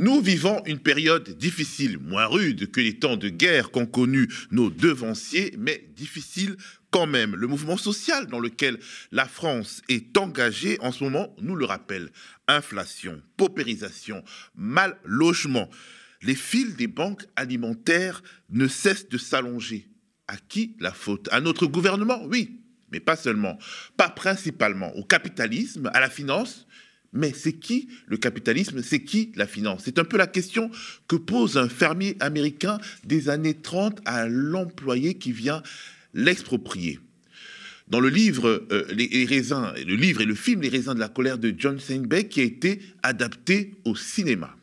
Nous 0.00 0.22
vivons 0.22 0.62
une 0.64 0.78
période 0.78 1.28
difficile, 1.36 1.98
moins 1.98 2.24
rude 2.24 2.70
que 2.70 2.80
les 2.80 2.98
temps 2.98 3.18
de 3.18 3.28
guerre 3.28 3.70
qu'ont 3.70 3.84
connus 3.84 4.28
nos 4.50 4.70
devanciers, 4.70 5.54
mais 5.58 5.90
difficile 5.94 6.56
quand 6.90 7.06
même. 7.06 7.36
Le 7.36 7.46
mouvement 7.46 7.76
social 7.76 8.26
dans 8.26 8.40
lequel 8.40 8.78
la 9.12 9.26
France 9.26 9.82
est 9.90 10.16
engagée 10.16 10.78
en 10.80 10.90
ce 10.90 11.04
moment 11.04 11.36
nous 11.42 11.54
le 11.54 11.66
rappelle. 11.66 12.12
Inflation, 12.48 13.20
paupérisation, 13.36 14.24
mal 14.54 14.96
logement. 15.04 15.68
Les 16.22 16.34
fils 16.34 16.76
des 16.76 16.86
banques 16.86 17.26
alimentaires 17.36 18.22
ne 18.48 18.68
cessent 18.68 19.10
de 19.10 19.18
s'allonger. 19.18 19.86
À 20.28 20.38
qui 20.38 20.78
la 20.80 20.94
faute? 20.94 21.28
À 21.30 21.42
notre 21.42 21.66
gouvernement, 21.66 22.24
oui, 22.24 22.62
mais 22.90 23.00
pas 23.00 23.16
seulement. 23.16 23.58
Pas 23.98 24.08
principalement. 24.08 24.96
Au 24.96 25.04
capitalisme, 25.04 25.90
à 25.92 26.00
la 26.00 26.08
finance, 26.08 26.66
mais 27.12 27.32
c'est 27.34 27.54
qui 27.54 27.88
le 28.06 28.16
capitalisme? 28.16 28.82
C'est 28.82 29.02
qui 29.02 29.32
la 29.34 29.46
finance? 29.46 29.82
C'est 29.84 29.98
un 29.98 30.04
peu 30.04 30.16
la 30.16 30.26
question 30.26 30.70
que 31.08 31.16
pose 31.16 31.58
un 31.58 31.68
fermier 31.68 32.16
américain 32.20 32.78
des 33.04 33.28
années 33.28 33.54
30 33.54 34.00
à 34.04 34.26
l'employé 34.28 35.14
qui 35.14 35.32
vient 35.32 35.62
l'exproprier. 36.14 37.00
Dans 37.88 38.00
le 38.00 38.08
livre 38.08 38.64
euh, 38.70 38.86
raisins, 39.28 39.72
le 39.84 39.96
livre 39.96 40.20
et 40.20 40.24
le 40.24 40.36
film 40.36 40.62
Les 40.62 40.68
raisins 40.68 40.94
de 40.94 41.00
la 41.00 41.08
colère 41.08 41.38
de 41.38 41.52
John 41.56 41.80
Steinbeck 41.80 42.28
qui 42.28 42.40
a 42.40 42.44
été 42.44 42.80
adapté 43.02 43.74
au 43.84 43.96
cinéma. 43.96 44.54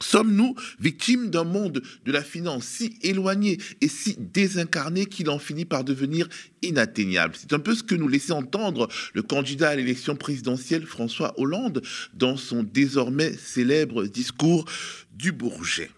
Sommes-nous 0.00 0.54
victimes 0.78 1.30
d'un 1.30 1.44
monde 1.44 1.82
de 2.04 2.12
la 2.12 2.22
finance 2.22 2.64
si 2.64 2.98
éloigné 3.02 3.58
et 3.80 3.88
si 3.88 4.16
désincarné 4.18 5.06
qu'il 5.06 5.30
en 5.30 5.38
finit 5.38 5.64
par 5.64 5.84
devenir 5.84 6.28
inatteignable? 6.62 7.34
C'est 7.36 7.52
un 7.52 7.58
peu 7.58 7.74
ce 7.74 7.82
que 7.82 7.94
nous 7.94 8.08
laissait 8.08 8.32
entendre 8.32 8.88
le 9.14 9.22
candidat 9.22 9.70
à 9.70 9.76
l'élection 9.76 10.16
présidentielle 10.16 10.86
François 10.86 11.38
Hollande 11.40 11.82
dans 12.14 12.36
son 12.36 12.62
désormais 12.62 13.32
célèbre 13.32 14.06
discours 14.06 14.66
du 15.14 15.32
Bourget. 15.32 15.90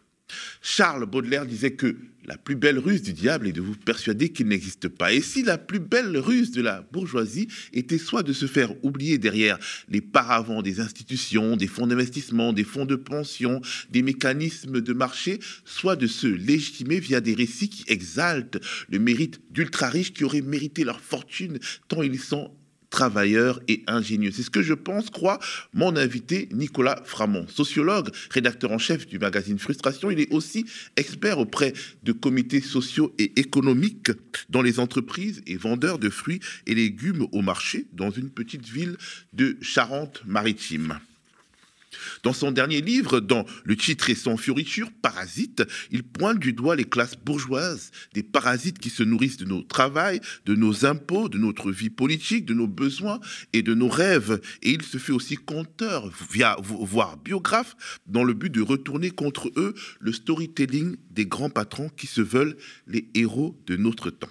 Charles 0.63 1.07
Baudelaire 1.07 1.47
disait 1.47 1.73
que 1.73 1.97
la 2.29 2.37
plus 2.37 2.57
belle 2.57 2.79
ruse 2.79 3.01
du 3.01 3.15
diable 3.15 3.49
est 3.49 3.53
de 3.53 3.63
vous 3.63 3.75
persuader 3.75 4.29
qu'il 4.29 4.49
n'existe 4.49 4.89
pas. 4.89 5.15
Et 5.15 5.23
si 5.23 5.43
la 5.43 5.57
plus 5.57 5.79
belle 5.79 6.19
ruse 6.19 6.51
de 6.51 6.61
la 6.61 6.83
bourgeoisie 6.93 7.49
était 7.73 7.97
soit 7.97 8.23
de 8.23 8.35
se 8.35 8.45
faire 8.45 8.73
oublier 8.85 9.17
derrière 9.17 9.59
les 9.89 10.03
paravents 10.03 10.61
des 10.61 10.81
institutions, 10.81 11.57
des 11.57 11.67
fonds 11.67 11.87
d'investissement, 11.87 12.53
des 12.53 12.65
fonds 12.65 12.85
de 12.85 12.97
pension, 12.97 13.63
des 13.91 14.03
mécanismes 14.03 14.83
de 14.83 14.93
marché, 14.93 15.41
soit 15.65 15.97
de 15.97 16.07
se 16.07 16.27
légitimer 16.27 17.01
via 17.01 17.23
des 17.23 17.35
récits 17.35 17.71
qui 17.71 17.85
exaltent 17.89 18.59
le 18.91 18.99
mérite 18.99 19.41
d'ultra 19.51 19.89
riches 19.89 20.13
qui 20.13 20.25
auraient 20.25 20.43
mérité 20.43 20.85
leur 20.85 21.01
fortune 21.01 21.59
tant 21.89 22.03
ils 22.03 22.21
sont 22.21 22.53
travailleur 22.91 23.61
et 23.69 23.83
ingénieux. 23.87 24.31
C'est 24.33 24.43
ce 24.43 24.51
que 24.51 24.63
je 24.63 24.75
pense, 24.75 25.11
croit 25.11 25.39
mon 25.73 25.97
invité 25.97 26.49
Nicolas 26.53 27.03
Framont, 27.05 27.47
sociologue, 27.49 28.11
rédacteur 28.31 28.73
en 28.73 28.79
chef 28.79 29.07
du 29.07 29.19
magazine 29.19 29.59
Frustration. 29.59 30.11
Il 30.11 30.21
est 30.21 30.33
aussi 30.33 30.65
expert 30.97 31.39
auprès 31.39 31.73
de 32.03 32.13
comités 32.13 32.61
sociaux 32.61 33.15
et 33.19 33.39
économiques 33.39 34.11
dans 34.49 34.63
les 34.63 34.81
entreprises 34.81 35.43
et 35.47 35.57
vendeur 35.57 35.99
de 35.99 36.09
fruits 36.09 36.41
et 36.67 36.75
légumes 36.75 37.27
au 37.33 37.43
marché 37.43 37.87
dans 37.93 38.11
une 38.11 38.31
petite 38.31 38.67
ville 38.67 38.97
de 39.33 39.57
Charente-Maritime. 39.61 40.99
Dans 42.23 42.33
son 42.33 42.51
dernier 42.51 42.81
livre, 42.81 43.21
dans 43.21 43.45
Le 43.65 43.77
titre 43.77 44.11
et 44.11 44.15
son 44.15 44.37
fioriture, 44.37 44.91
Parasite, 45.03 45.63
il 45.91 46.03
pointe 46.03 46.39
du 46.39 46.53
doigt 46.53 46.77
les 46.77 46.85
classes 46.85 47.17
bourgeoises, 47.17 47.91
des 48.15 48.23
parasites 48.23 48.79
qui 48.79 48.91
se 48.91 49.03
nourrissent 49.03 49.37
de 49.37 49.45
nos 49.45 49.63
travails, 49.63 50.21
de 50.47 50.55
nos 50.55 50.85
impôts, 50.85 51.29
de 51.29 51.39
notre 51.39 51.71
vie 51.71 51.91
politique, 51.91 52.45
de 52.45 52.55
nos 52.55 52.67
besoins 52.67 53.21
et 53.53 53.63
de 53.63 53.75
nos 53.75 53.89
rêves. 53.89 54.41
Et 54.63 54.73
il 54.73 54.83
se 54.83 54.99
fait 54.99 55.13
aussi 55.13 55.37
conteur, 55.37 56.11
via, 56.31 56.57
voire 56.61 57.17
biographe, 57.17 57.77
dans 58.07 58.25
le 58.25 58.35
but 58.35 58.53
de 58.53 58.63
retourner 58.63 59.11
contre 59.11 59.51
eux 59.57 59.75
le 60.01 60.13
storytelling 60.13 60.97
des 61.11 61.27
grands 61.27 61.51
patrons 61.51 61.91
qui 61.97 62.07
se 62.07 62.21
veulent 62.21 62.57
les 62.87 63.09
héros 63.15 63.59
de 63.67 63.77
notre 63.77 64.11
temps. 64.11 64.29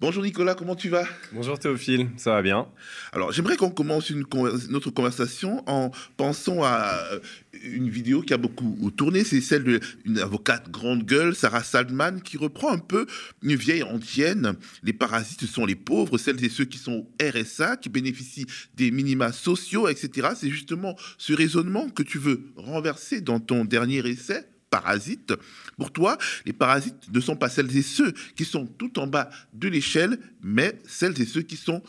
Bonjour 0.00 0.22
Nicolas, 0.22 0.54
comment 0.54 0.76
tu 0.76 0.90
vas? 0.90 1.08
Bonjour 1.32 1.58
Théophile, 1.58 2.08
ça 2.18 2.30
va 2.30 2.40
bien? 2.40 2.68
Alors 3.12 3.32
j'aimerais 3.32 3.56
qu'on 3.56 3.70
commence 3.70 4.10
une 4.10 4.22
notre 4.70 4.90
conversation 4.90 5.64
en 5.66 5.90
pensant 6.16 6.62
à 6.62 7.00
euh, 7.10 7.18
une 7.64 7.90
vidéo 7.90 8.22
qui 8.22 8.32
a 8.32 8.36
beaucoup 8.36 8.92
tourné, 8.92 9.24
c'est 9.24 9.40
celle 9.40 9.64
d'une 9.64 10.18
avocate 10.20 10.70
grande 10.70 11.02
gueule, 11.02 11.34
Sarah 11.34 11.64
Saldman, 11.64 12.22
qui 12.22 12.36
reprend 12.36 12.70
un 12.70 12.78
peu 12.78 13.06
une 13.42 13.56
vieille 13.56 13.82
ancienne. 13.82 14.54
Les 14.84 14.92
parasites 14.92 15.46
sont 15.46 15.66
les 15.66 15.74
pauvres, 15.74 16.16
celles 16.16 16.44
et 16.44 16.48
ceux 16.48 16.64
qui 16.64 16.78
sont 16.78 17.08
RSA, 17.20 17.76
qui 17.78 17.88
bénéficient 17.88 18.46
des 18.76 18.92
minima 18.92 19.32
sociaux, 19.32 19.88
etc. 19.88 20.28
C'est 20.36 20.50
justement 20.50 20.94
ce 21.16 21.32
raisonnement 21.32 21.88
que 21.88 22.04
tu 22.04 22.18
veux 22.18 22.52
renverser 22.54 23.20
dans 23.20 23.40
ton 23.40 23.64
dernier 23.64 24.06
essai? 24.08 24.46
Parasites. 24.70 25.34
Pour 25.76 25.92
toi, 25.92 26.18
les 26.46 26.52
parasites 26.52 27.12
ne 27.12 27.20
sont 27.20 27.36
pas 27.36 27.48
celles 27.48 27.74
et 27.76 27.82
ceux 27.82 28.12
qui 28.36 28.44
sont 28.44 28.66
tout 28.66 28.98
en 28.98 29.06
bas 29.06 29.30
de 29.52 29.68
l'échelle, 29.68 30.18
mais 30.42 30.78
celles 30.86 31.20
et 31.20 31.26
ceux 31.26 31.42
qui 31.42 31.56
sont 31.56 31.82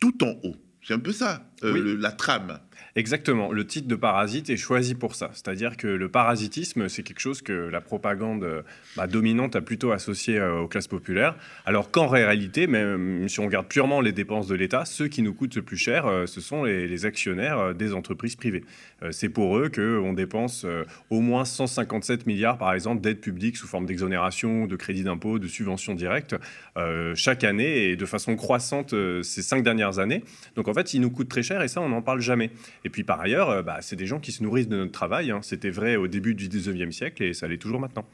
tout 0.00 0.22
en 0.24 0.38
haut. 0.42 0.56
C'est 0.86 0.94
un 0.94 0.98
peu 0.98 1.12
ça, 1.12 1.50
euh, 1.62 1.96
la 1.98 2.12
trame. 2.12 2.60
Exactement. 2.96 3.50
Le 3.50 3.66
titre 3.66 3.88
de 3.88 3.96
Parasite 3.96 4.50
est 4.50 4.56
choisi 4.56 4.94
pour 4.94 5.16
ça. 5.16 5.30
C'est-à-dire 5.32 5.76
que 5.76 5.88
le 5.88 6.08
parasitisme, 6.08 6.88
c'est 6.88 7.02
quelque 7.02 7.18
chose 7.18 7.42
que 7.42 7.52
la 7.52 7.80
propagande 7.80 8.62
bah, 8.96 9.08
dominante 9.08 9.56
a 9.56 9.60
plutôt 9.60 9.90
associé 9.90 10.38
euh, 10.38 10.60
aux 10.60 10.68
classes 10.68 10.86
populaires. 10.86 11.34
Alors 11.66 11.90
qu'en 11.90 12.06
réalité, 12.06 12.68
même 12.68 13.28
si 13.28 13.40
on 13.40 13.46
regarde 13.46 13.66
purement 13.66 14.00
les 14.00 14.12
dépenses 14.12 14.46
de 14.46 14.54
l'État, 14.54 14.84
ceux 14.84 15.08
qui 15.08 15.22
nous 15.22 15.34
coûtent 15.34 15.56
le 15.56 15.62
plus 15.62 15.76
cher, 15.76 16.06
euh, 16.06 16.26
ce 16.26 16.40
sont 16.40 16.62
les, 16.62 17.04
actionnaires 17.04 17.58
euh, 17.58 17.72
des 17.72 17.92
entreprises 17.92 18.36
privées. 18.36 18.64
c'est 19.10 19.28
pour 19.28 19.58
eux 19.58 19.68
qu'on 19.68 20.12
dépense 20.12 20.64
au 21.10 21.20
moins 21.20 21.44
157 21.44 22.26
milliards, 22.26 22.56
par 22.56 22.72
exemple, 22.72 23.02
d'aides 23.02 23.20
publiques 23.20 23.56
sous 23.56 23.66
forme 23.66 23.84
d'exonération, 23.84 24.66
de 24.66 24.76
crédit 24.76 25.02
d'impôt, 25.02 25.38
de 25.38 25.48
subventions 25.48 25.94
directes, 25.94 26.36
chaque 27.14 27.44
année 27.44 27.90
et 27.90 27.96
de 27.96 28.06
façon 28.06 28.36
croissante 28.36 28.94
ces 29.22 29.42
cinq 29.42 29.62
dernières 29.62 29.98
années. 29.98 30.22
Donc 30.56 30.68
en 30.68 30.74
fait, 30.74 30.94
ils 30.94 31.00
nous 31.00 31.10
coûtent 31.10 31.28
très 31.28 31.42
cher 31.42 31.60
et 31.62 31.68
ça, 31.68 31.82
on 31.82 31.88
n'en 31.88 32.00
parle 32.00 32.20
jamais. 32.20 32.50
Et 32.84 32.90
puis 32.90 33.04
par 33.04 33.20
ailleurs, 33.20 33.50
euh, 33.50 33.62
bah, 33.62 33.78
c'est 33.80 33.96
des 33.96 34.06
gens 34.06 34.20
qui 34.20 34.32
se 34.32 34.42
nourrissent 34.42 34.68
de 34.68 34.76
notre 34.76 34.92
travail. 34.92 35.30
Hein. 35.30 35.40
C'était 35.42 35.70
vrai 35.70 35.96
au 35.96 36.06
début 36.06 36.34
du 36.34 36.48
19e 36.48 36.92
siècle 36.92 37.22
et 37.22 37.34
ça 37.34 37.48
l'est 37.48 37.58
toujours 37.58 37.80
maintenant. 37.80 38.06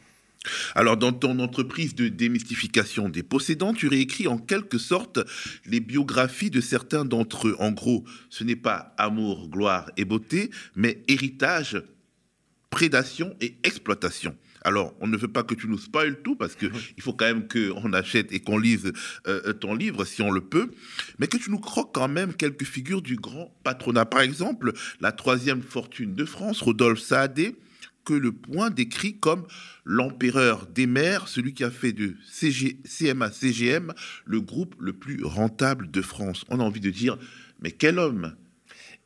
Alors, 0.75 0.97
dans 0.97 1.13
ton 1.13 1.39
entreprise 1.39 1.95
de 1.95 2.09
démystification 2.09 3.11
des 3.11 3.23
possédants, 3.23 3.75
tu 3.75 3.89
réécris 3.89 4.27
en 4.27 4.39
quelque 4.39 4.79
sorte 4.79 5.19
les 5.67 5.81
biographies 5.81 6.51
de 6.51 6.63
certains 6.63 7.05
d'entre 7.05 7.49
eux. 7.49 7.57
En 7.59 7.73
gros, 7.73 8.05
ce 8.31 8.43
n'est 8.43 8.57
pas 8.57 8.95
amour, 8.97 9.51
gloire 9.51 9.91
et 9.99 10.07
beauté, 10.07 10.51
mais 10.75 11.03
héritage, 11.09 11.83
prédation 12.71 13.37
et 13.43 13.57
exploitation. 13.65 14.35
Alors, 14.63 14.95
on 15.01 15.07
ne 15.07 15.17
veut 15.17 15.29
pas 15.29 15.43
que 15.43 15.55
tu 15.55 15.69
nous 15.69 15.79
spoiles 15.79 16.23
tout 16.23 16.37
parce 16.37 16.55
qu'il 16.55 16.71
faut 17.01 17.13
quand 17.13 17.27
même 17.27 17.49
qu'on 17.49 17.93
achète 17.93 18.33
et 18.33 18.41
qu'on 18.41 18.59
lise 18.59 18.93
euh, 19.27 19.53
ton 19.55 19.75
livre 19.75 20.05
si 20.05 20.23
on 20.23 20.31
le 20.31 20.41
peut, 20.41 20.71
mais 21.19 21.27
que 21.27 21.37
tu 21.37 21.51
nous 21.51 21.59
croques 21.59 21.95
quand 21.95 22.09
même 22.09 22.35
quelques 22.35 22.65
figures 22.65 23.03
du 23.03 23.17
grand 23.17 23.55
patronat. 23.65 24.05
Par 24.05 24.21
exemple, 24.21 24.73
la 25.01 25.13
troisième 25.13 25.63
fortune 25.63 26.15
de 26.15 26.25
France, 26.25 26.61
Rodolphe 26.63 27.01
Saadé, 27.01 27.57
que 28.05 28.15
le 28.15 28.33
point 28.33 28.71
décrit 28.71 29.19
comme 29.19 29.47
l'empereur 29.85 30.67
des 30.67 30.87
mers, 30.87 31.29
celui 31.29 31.55
qui 31.55 31.65
a 31.65 31.71
fait 31.71 31.93
de 31.93 32.17
CMA 32.85 33.31
CGM 33.31 33.93
le 34.25 34.41
groupe 34.41 34.75
le 34.79 34.93
plus 34.93 35.23
rentable 35.25 35.91
de 35.91 36.03
France. 36.03 36.45
On 36.49 36.61
a 36.61 36.63
envie 36.63 36.81
de 36.81 36.91
dire, 36.91 37.19
mais 37.63 37.71
quel 37.71 37.99
homme? 37.99 38.35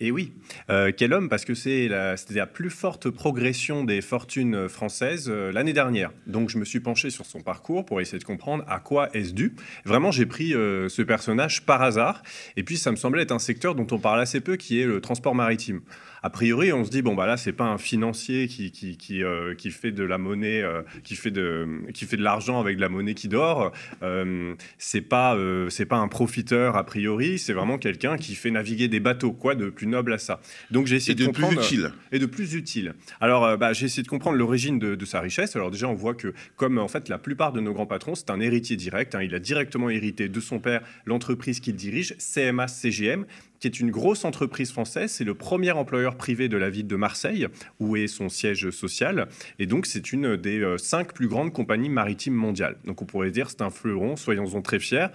Et 0.00 0.10
oui, 0.10 0.32
euh, 0.70 0.90
quel 0.94 1.12
homme, 1.12 1.28
parce 1.28 1.44
que 1.44 1.54
c'est 1.54 1.86
la, 1.86 2.16
la, 2.30 2.46
plus 2.46 2.70
forte 2.70 3.10
progression 3.10 3.84
des 3.84 4.00
fortunes 4.00 4.68
françaises 4.68 5.28
euh, 5.28 5.52
l'année 5.52 5.72
dernière. 5.72 6.10
Donc 6.26 6.50
je 6.50 6.58
me 6.58 6.64
suis 6.64 6.80
penché 6.80 7.10
sur 7.10 7.24
son 7.26 7.40
parcours 7.40 7.84
pour 7.84 8.00
essayer 8.00 8.18
de 8.18 8.24
comprendre 8.24 8.64
à 8.66 8.80
quoi 8.80 9.08
est-ce 9.14 9.32
dû. 9.32 9.54
Vraiment, 9.84 10.10
j'ai 10.10 10.26
pris 10.26 10.52
euh, 10.52 10.88
ce 10.88 11.02
personnage 11.02 11.64
par 11.64 11.80
hasard, 11.80 12.24
et 12.56 12.64
puis 12.64 12.76
ça 12.76 12.90
me 12.90 12.96
semblait 12.96 13.22
être 13.22 13.32
un 13.32 13.38
secteur 13.38 13.76
dont 13.76 13.86
on 13.92 13.98
parle 13.98 14.20
assez 14.20 14.40
peu, 14.40 14.56
qui 14.56 14.80
est 14.80 14.86
le 14.86 15.00
transport 15.00 15.34
maritime 15.34 15.80
a 16.24 16.30
priori, 16.30 16.72
on 16.72 16.86
se 16.86 16.90
dit 16.90 17.02
bon 17.02 17.14
bah 17.14 17.26
là 17.26 17.36
c'est 17.36 17.52
pas 17.52 17.66
un 17.66 17.76
financier 17.76 18.48
qui 18.48 18.70
qui, 18.70 18.96
qui, 18.96 19.22
euh, 19.22 19.54
qui 19.54 19.70
fait 19.70 19.92
de 19.92 20.02
la 20.02 20.16
monnaie, 20.16 20.62
euh, 20.62 20.80
qui 21.02 21.16
fait 21.16 21.30
de 21.30 21.82
qui 21.92 22.06
fait 22.06 22.16
de 22.16 22.22
l'argent 22.22 22.58
avec 22.58 22.76
de 22.76 22.80
la 22.80 22.88
monnaie 22.88 23.12
qui 23.12 23.28
dort. 23.28 23.72
Euh, 24.02 24.54
c'est 24.78 25.02
pas 25.02 25.36
c'est 25.68 25.84
pas 25.84 25.98
un 25.98 26.08
profiteur 26.08 26.78
a 26.78 26.84
priori, 26.86 27.38
c'est 27.38 27.52
vraiment 27.52 27.76
quelqu'un 27.76 28.16
qui 28.16 28.34
fait 28.36 28.50
naviguer 28.50 28.88
des 28.88 29.00
bateaux, 29.00 29.32
quoi 29.32 29.54
de 29.54 29.68
plus 29.68 29.86
noble 29.86 30.14
à 30.14 30.18
ça? 30.18 30.40
Donc 30.70 30.86
j'ai 30.86 30.96
essayé 30.96 31.14
de, 31.14 31.26
comprendre 31.26 31.56
plus 31.56 31.66
utile 31.66 31.92
et 32.10 32.18
de 32.18 32.24
plus 32.24 32.54
utile. 32.54 32.94
Alors 33.20 33.58
bah, 33.58 33.74
j'ai 33.74 33.84
essayé 33.84 34.02
de 34.02 34.08
comprendre 34.08 34.38
l'origine 34.38 34.78
de, 34.78 35.04
sa 35.04 35.20
richesse. 35.20 35.56
Alors 35.56 35.70
déjà 35.70 35.88
on 35.88 35.94
voit 35.94 36.14
que 36.14 36.32
comme 36.56 36.78
en 36.78 36.88
fait 36.88 37.10
la 37.10 37.18
plupart 37.18 37.52
de 37.52 37.60
nos 37.60 37.74
grands 37.74 37.84
patrons, 37.84 38.14
c'est 38.14 38.30
un 38.30 38.40
héritier 38.40 38.76
direct. 38.76 39.14
Hein. 39.14 39.22
il 39.22 39.34
a 39.34 39.40
directement 39.40 39.90
hérité 39.90 40.30
de 40.30 40.40
son 40.40 40.58
père 40.58 40.80
l'entreprise 41.04 41.60
qu'il 41.60 41.76
dirige, 41.76 42.16
CMA 42.16 42.66
CGM 42.66 43.26
qui 43.64 43.68
est 43.68 43.80
une 43.80 43.90
grosse 43.90 44.26
entreprise 44.26 44.72
française. 44.72 45.10
C'est 45.10 45.24
le 45.24 45.32
premier 45.32 45.70
employeur 45.70 46.16
privé 46.16 46.50
de 46.50 46.58
la 46.58 46.68
ville 46.68 46.86
de 46.86 46.96
Marseille, 46.96 47.48
où 47.80 47.96
est 47.96 48.08
son 48.08 48.28
siège 48.28 48.68
social. 48.68 49.26
Et 49.58 49.64
donc, 49.64 49.86
c'est 49.86 50.12
une 50.12 50.36
des 50.36 50.60
euh, 50.60 50.76
cinq 50.76 51.14
plus 51.14 51.28
grandes 51.28 51.50
compagnies 51.50 51.88
maritimes 51.88 52.34
mondiales. 52.34 52.76
Donc, 52.84 53.00
on 53.00 53.06
pourrait 53.06 53.30
dire 53.30 53.48
c'est 53.48 53.62
un 53.62 53.70
fleuron, 53.70 54.16
soyons-en 54.16 54.60
très 54.60 54.78
fiers. 54.78 55.06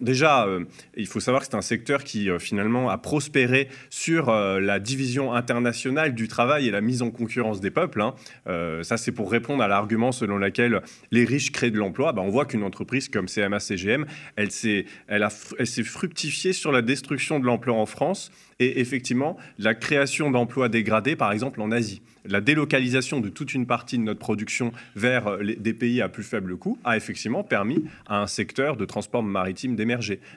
Déjà, 0.00 0.46
il 0.96 1.06
faut 1.06 1.20
savoir 1.20 1.42
que 1.42 1.48
c'est 1.50 1.56
un 1.56 1.62
secteur 1.62 2.04
qui 2.04 2.28
finalement 2.38 2.90
a 2.90 2.98
prospéré 2.98 3.68
sur 3.90 4.30
la 4.30 4.78
division 4.78 5.32
internationale 5.32 6.14
du 6.14 6.28
travail 6.28 6.68
et 6.68 6.70
la 6.70 6.80
mise 6.80 7.02
en 7.02 7.10
concurrence 7.10 7.60
des 7.60 7.70
peuples. 7.70 8.00
Hein. 8.00 8.14
ça, 8.82 8.96
c'est 8.96 9.12
pour 9.12 9.30
répondre 9.30 9.62
à 9.62 9.68
l'argument 9.68 10.12
selon 10.12 10.38
lequel 10.38 10.82
les 11.10 11.24
riches 11.24 11.52
créent 11.52 11.70
de 11.70 11.78
l'emploi. 11.78 12.12
Ben, 12.12 12.22
on 12.22 12.30
voit 12.30 12.46
qu'une 12.46 12.62
entreprise 12.62 13.08
comme 13.08 13.26
CMA-CGM, 13.26 14.06
elle 14.36 14.50
s'est 14.50 14.84
fructifiée 15.84 16.52
sur 16.52 16.72
la 16.72 16.82
destruction 16.82 17.40
de 17.40 17.46
l'emploi 17.46 17.74
en 17.74 17.86
France 17.86 18.30
et 18.58 18.80
effectivement 18.80 19.36
la 19.58 19.74
création 19.74 20.30
d'emplois 20.30 20.68
dégradés, 20.68 21.16
par 21.16 21.32
exemple 21.32 21.60
en 21.60 21.70
Asie 21.70 22.02
la 22.24 22.40
délocalisation 22.40 23.20
de 23.20 23.28
toute 23.28 23.54
une 23.54 23.66
partie 23.66 23.98
de 23.98 24.02
notre 24.02 24.20
production 24.20 24.72
vers 24.94 25.26
euh, 25.26 25.42
des 25.58 25.74
pays 25.74 26.02
à 26.02 26.08
plus 26.08 26.22
faible 26.22 26.56
coût 26.56 26.78
a 26.84 26.96
effectivement 26.96 27.42
permis 27.42 27.84
à 28.06 28.20
un 28.20 28.26
secteur 28.26 28.76
de 28.76 28.84
transport 28.84 29.22
maritime 29.22 29.76
d'émerger. 29.76 29.89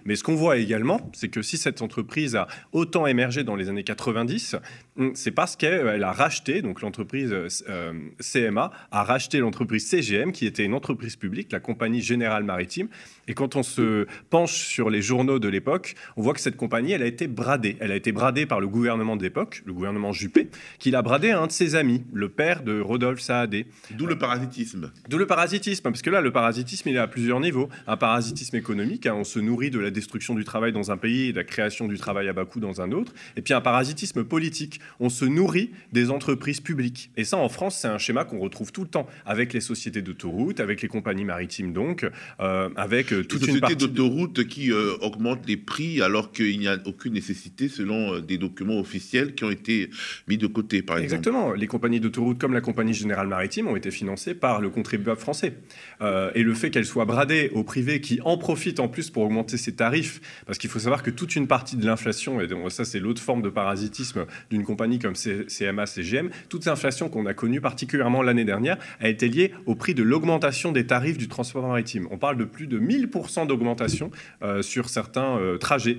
Mais 0.05 0.15
ce 0.15 0.23
qu'on 0.23 0.35
voit 0.35 0.57
également, 0.57 1.11
c'est 1.13 1.29
que 1.29 1.41
si 1.41 1.57
cette 1.57 1.81
entreprise 1.81 2.35
a 2.35 2.47
autant 2.71 3.07
émergé 3.07 3.43
dans 3.43 3.55
les 3.55 3.69
années 3.69 3.83
90, 3.83 4.55
hum, 4.97 5.11
c'est 5.15 5.31
parce 5.31 5.55
qu'elle 5.55 6.03
a 6.03 6.11
racheté, 6.11 6.61
donc 6.61 6.81
l'entreprise 6.81 7.33
euh, 7.69 7.93
CMA 8.19 8.71
a 8.91 9.03
racheté 9.03 9.39
l'entreprise 9.39 9.87
CGM, 9.87 10.31
qui 10.31 10.45
était 10.45 10.63
une 10.63 10.73
entreprise 10.73 11.15
publique, 11.15 11.51
la 11.51 11.59
compagnie 11.59 12.01
générale 12.01 12.43
maritime. 12.43 12.87
Et 13.27 13.33
quand 13.33 13.55
on 13.55 13.63
se 13.63 14.05
penche 14.29 14.53
sur 14.53 14.89
les 14.89 15.01
journaux 15.01 15.39
de 15.39 15.47
l'époque, 15.47 15.95
on 16.17 16.21
voit 16.21 16.33
que 16.33 16.41
cette 16.41 16.57
compagnie, 16.57 16.91
elle 16.91 17.03
a 17.03 17.07
été 17.07 17.27
bradée. 17.27 17.77
Elle 17.79 17.91
a 17.91 17.95
été 17.95 18.11
bradée 18.11 18.45
par 18.45 18.59
le 18.59 18.67
gouvernement 18.67 19.15
de 19.15 19.23
l'époque, 19.23 19.63
le 19.65 19.73
gouvernement 19.73 20.11
Juppé, 20.11 20.49
qui 20.79 20.91
l'a 20.91 21.01
bradée 21.01 21.31
à 21.31 21.41
un 21.41 21.47
de 21.47 21.51
ses 21.51 21.75
amis, 21.75 22.03
le 22.13 22.29
père 22.29 22.63
de 22.63 22.79
Rodolphe 22.79 23.21
Saadé. 23.21 23.67
D'où 23.91 24.05
le 24.05 24.17
parasitisme. 24.17 24.91
D'où 25.09 25.17
le 25.17 25.27
parasitisme, 25.27 25.83
parce 25.83 26.01
que 26.01 26.09
là, 26.09 26.21
le 26.21 26.31
parasitisme, 26.31 26.89
il 26.89 26.95
est 26.95 26.99
à 26.99 27.07
plusieurs 27.07 27.39
niveaux. 27.39 27.69
Un 27.87 27.97
parasitisme 27.97 28.55
économique, 28.55 29.05
hein, 29.05 29.15
on 29.15 29.23
se 29.23 29.32
nourrit 29.39 29.69
de 29.69 29.79
la 29.79 29.91
destruction 29.91 30.35
du 30.35 30.43
travail 30.43 30.71
dans 30.71 30.91
un 30.91 30.97
pays 30.97 31.29
et 31.29 31.31
de 31.31 31.37
la 31.37 31.43
création 31.43 31.87
du 31.87 31.97
travail 31.97 32.27
à 32.29 32.33
bas 32.33 32.45
coût 32.45 32.59
dans 32.59 32.81
un 32.81 32.91
autre. 32.91 33.13
Et 33.37 33.41
puis 33.41 33.53
un 33.53 33.61
parasitisme 33.61 34.23
politique, 34.23 34.79
on 34.99 35.09
se 35.09 35.25
nourrit 35.25 35.71
des 35.91 36.09
entreprises 36.09 36.61
publiques. 36.61 37.11
Et 37.17 37.23
ça, 37.23 37.37
en 37.37 37.49
France, 37.49 37.79
c'est 37.81 37.87
un 37.87 37.97
schéma 37.97 38.25
qu'on 38.25 38.39
retrouve 38.39 38.71
tout 38.71 38.83
le 38.83 38.89
temps, 38.89 39.07
avec 39.25 39.53
les 39.53 39.61
sociétés 39.61 40.01
d'autoroute, 40.01 40.59
avec 40.59 40.81
les 40.81 40.87
compagnies 40.87 41.25
maritimes 41.25 41.73
donc, 41.73 42.05
euh, 42.39 42.69
avec 42.75 43.13
euh, 43.13 43.23
toute 43.23 43.47
une 43.47 43.59
partie... 43.59 43.75
d'autoroute 43.75 44.45
qui 44.47 44.71
euh, 44.71 44.93
augmentent 45.01 45.47
les 45.47 45.57
prix 45.57 46.01
alors 46.01 46.31
qu'il 46.31 46.59
n'y 46.59 46.67
a 46.67 46.77
aucune 46.85 47.13
nécessité 47.13 47.67
selon 47.67 48.19
des 48.19 48.37
documents 48.37 48.79
officiels 48.79 49.35
qui 49.35 49.43
ont 49.43 49.51
été 49.51 49.89
mis 50.27 50.37
de 50.37 50.47
côté, 50.47 50.81
par 50.81 50.97
exemple. 50.97 51.19
Exactement 51.19 51.53
les 51.55 51.67
compagnies 51.67 51.99
d'autoroute 51.99 52.39
comme 52.39 52.53
la 52.53 52.61
compagnie 52.61 52.93
Générale 52.93 53.27
Maritime 53.27 53.67
ont 53.67 53.75
été 53.75 53.91
financées 53.91 54.33
par 54.33 54.61
le 54.61 54.69
contribuable 54.69 55.19
français. 55.19 55.53
Euh, 56.01 56.31
et 56.35 56.43
le 56.43 56.53
fait 56.53 56.69
qu'elles 56.69 56.85
soient 56.85 57.05
bradées 57.05 57.51
au 57.53 57.63
privé 57.63 58.01
qui 58.01 58.19
en 58.23 58.37
profite 58.37 58.79
en 58.79 58.87
plus 58.87 59.09
pour 59.09 59.22
augmenter 59.23 59.57
ses 59.57 59.73
tarifs, 59.73 60.21
parce 60.45 60.57
qu'il 60.57 60.69
faut 60.69 60.79
savoir 60.79 61.03
que 61.03 61.09
toute 61.09 61.35
une 61.35 61.47
partie 61.47 61.75
de 61.75 61.85
l'inflation, 61.85 62.41
et 62.41 62.47
ça 62.69 62.85
c'est 62.85 62.99
l'autre 62.99 63.21
forme 63.21 63.41
de 63.41 63.49
parasitisme 63.49 64.25
d'une 64.49 64.63
compagnie 64.63 64.99
comme 64.99 65.13
CMA, 65.13 65.85
CGM, 65.85 66.29
toute 66.49 66.65
l'inflation 66.65 67.09
qu'on 67.09 67.25
a 67.25 67.33
connue 67.33 67.61
particulièrement 67.61 68.21
l'année 68.21 68.45
dernière 68.45 68.77
a 68.99 69.09
été 69.09 69.27
liée 69.27 69.53
au 69.65 69.75
prix 69.75 69.93
de 69.93 70.03
l'augmentation 70.03 70.71
des 70.71 70.85
tarifs 70.85 71.17
du 71.17 71.27
transport 71.27 71.67
maritime. 71.67 72.07
On 72.11 72.17
parle 72.17 72.37
de 72.37 72.45
plus 72.45 72.67
de 72.67 72.79
1000% 72.79 73.47
d'augmentation 73.47 74.11
euh, 74.41 74.61
sur 74.61 74.89
certains 74.89 75.37
euh, 75.37 75.57
trajets. 75.57 75.97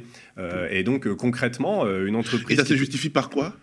et 0.70 0.82
donc 0.82 1.08
concrètement, 1.14 1.86
une 1.86 2.16
entreprise... 2.16 2.58
Et 2.58 2.60
ça 2.60 2.66
se 2.66 2.76
justifie 2.76 3.10
par 3.10 3.30
quoi? 3.30 3.54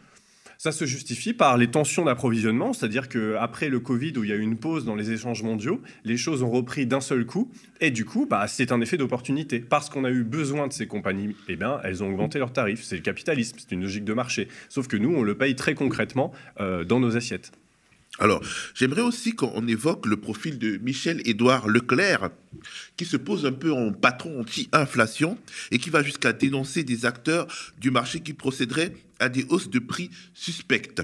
Ça 0.61 0.71
se 0.71 0.85
justifie 0.85 1.33
par 1.33 1.57
les 1.57 1.71
tensions 1.71 2.05
d'approvisionnement, 2.05 2.71
c'est-à-dire 2.71 3.09
qu'après 3.09 3.67
le 3.67 3.79
Covid, 3.79 4.13
où 4.15 4.23
il 4.23 4.29
y 4.29 4.31
a 4.31 4.35
eu 4.35 4.41
une 4.41 4.57
pause 4.57 4.85
dans 4.85 4.93
les 4.93 5.09
échanges 5.09 5.41
mondiaux, 5.41 5.81
les 6.03 6.17
choses 6.17 6.43
ont 6.43 6.51
repris 6.51 6.85
d'un 6.85 7.01
seul 7.01 7.25
coup, 7.25 7.49
et 7.79 7.89
du 7.89 8.05
coup, 8.05 8.27
bah, 8.29 8.45
c'est 8.47 8.71
un 8.71 8.79
effet 8.79 8.95
d'opportunité. 8.95 9.59
Parce 9.59 9.89
qu'on 9.89 10.03
a 10.03 10.11
eu 10.11 10.23
besoin 10.23 10.67
de 10.67 10.73
ces 10.73 10.85
compagnies, 10.85 11.35
eh 11.47 11.55
bien, 11.55 11.79
elles 11.83 12.03
ont 12.03 12.09
augmenté 12.09 12.37
leurs 12.37 12.53
tarifs. 12.53 12.83
C'est 12.83 12.95
le 12.95 13.01
capitalisme, 13.01 13.57
c'est 13.57 13.71
une 13.71 13.81
logique 13.81 14.05
de 14.05 14.13
marché. 14.13 14.49
Sauf 14.69 14.87
que 14.87 14.97
nous, 14.97 15.11
on 15.15 15.23
le 15.23 15.35
paye 15.35 15.55
très 15.55 15.73
concrètement 15.73 16.31
euh, 16.59 16.83
dans 16.83 16.99
nos 16.99 17.17
assiettes. 17.17 17.51
Alors, 18.19 18.41
j'aimerais 18.75 19.01
aussi 19.01 19.33
qu'on 19.33 19.67
évoque 19.67 20.05
le 20.05 20.17
profil 20.17 20.59
de 20.59 20.77
Michel-Édouard 20.77 21.67
Leclerc, 21.67 22.29
qui 22.97 23.05
se 23.05 23.17
pose 23.17 23.45
un 23.45 23.53
peu 23.53 23.71
en 23.71 23.93
patron 23.93 24.41
anti-inflation 24.41 25.37
et 25.71 25.79
qui 25.79 25.89
va 25.89 26.03
jusqu'à 26.03 26.33
dénoncer 26.33 26.83
des 26.83 27.05
acteurs 27.05 27.47
du 27.79 27.89
marché 27.89 28.19
qui 28.19 28.33
procéderaient 28.33 28.93
à 29.19 29.29
des 29.29 29.45
hausses 29.49 29.69
de 29.69 29.79
prix 29.79 30.09
suspectes. 30.33 31.01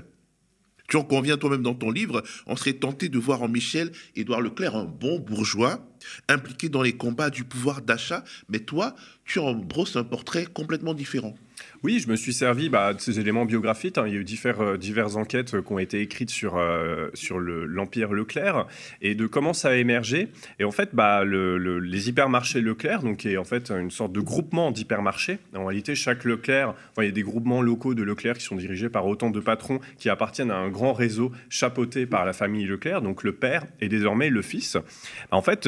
Tu 0.87 0.95
en 0.95 1.03
conviens 1.03 1.37
toi-même 1.37 1.63
dans 1.63 1.75
ton 1.75 1.91
livre, 1.91 2.23
on 2.45 2.55
serait 2.55 2.73
tenté 2.73 3.09
de 3.09 3.19
voir 3.19 3.41
en 3.41 3.49
Michel 3.49 3.91
Édouard 4.15 4.41
Leclerc 4.41 4.75
un 4.75 4.85
bon 4.85 5.19
bourgeois 5.19 5.85
impliqué 6.29 6.69
dans 6.69 6.81
les 6.81 6.93
combats 6.93 7.29
du 7.29 7.43
pouvoir 7.43 7.81
d'achat, 7.81 8.23
mais 8.49 8.59
toi, 8.59 8.95
tu 9.25 9.39
en 9.39 9.53
brosses 9.53 9.95
un 9.95 10.03
portrait 10.03 10.45
complètement 10.45 10.93
différent. 10.93 11.35
Oui, 11.83 11.99
je 11.99 12.09
me 12.09 12.15
suis 12.15 12.33
servi 12.33 12.69
bah, 12.69 12.93
de 12.93 12.99
ces 12.99 13.19
éléments 13.19 13.45
biographiques. 13.45 13.97
Hein. 13.97 14.05
Il 14.07 14.13
y 14.13 14.17
a 14.17 14.19
eu 14.19 14.25
euh, 14.45 14.77
diverses 14.77 15.15
enquêtes 15.15 15.53
euh, 15.53 15.61
qui 15.61 15.71
ont 15.71 15.79
été 15.79 16.01
écrites 16.01 16.29
sur, 16.29 16.57
euh, 16.57 17.09
sur 17.13 17.39
l'Empire 17.39 18.13
Leclerc 18.13 18.67
et 19.01 19.15
de 19.15 19.27
comment 19.27 19.53
ça 19.53 19.69
a 19.69 19.75
émergé. 19.75 20.29
Et 20.59 20.63
en 20.63 20.71
fait, 20.71 20.89
bah, 20.93 21.23
les 21.25 22.09
hypermarchés 22.09 22.61
Leclerc, 22.61 23.03
donc, 23.03 23.17
qui 23.17 23.29
est 23.29 23.37
en 23.37 23.43
fait 23.43 23.71
une 23.71 23.91
sorte 23.91 24.11
de 24.11 24.21
groupement 24.21 24.71
d'hypermarchés. 24.71 25.39
En 25.55 25.65
réalité, 25.65 25.95
chaque 25.95 26.23
Leclerc, 26.23 26.73
il 26.97 27.05
y 27.05 27.07
a 27.07 27.11
des 27.11 27.23
groupements 27.23 27.61
locaux 27.61 27.93
de 27.93 28.03
Leclerc 28.03 28.37
qui 28.37 28.45
sont 28.45 28.55
dirigés 28.55 28.89
par 28.89 29.05
autant 29.05 29.29
de 29.29 29.39
patrons 29.39 29.79
qui 29.97 30.09
appartiennent 30.09 30.51
à 30.51 30.57
un 30.57 30.69
grand 30.69 30.93
réseau 30.93 31.31
chapeauté 31.49 32.05
par 32.05 32.25
la 32.25 32.33
famille 32.33 32.65
Leclerc, 32.65 33.01
donc 33.01 33.23
le 33.23 33.33
père 33.33 33.65
et 33.81 33.87
désormais 33.87 34.29
le 34.29 34.41
fils. 34.41 34.77
En 35.31 35.41
fait, 35.41 35.67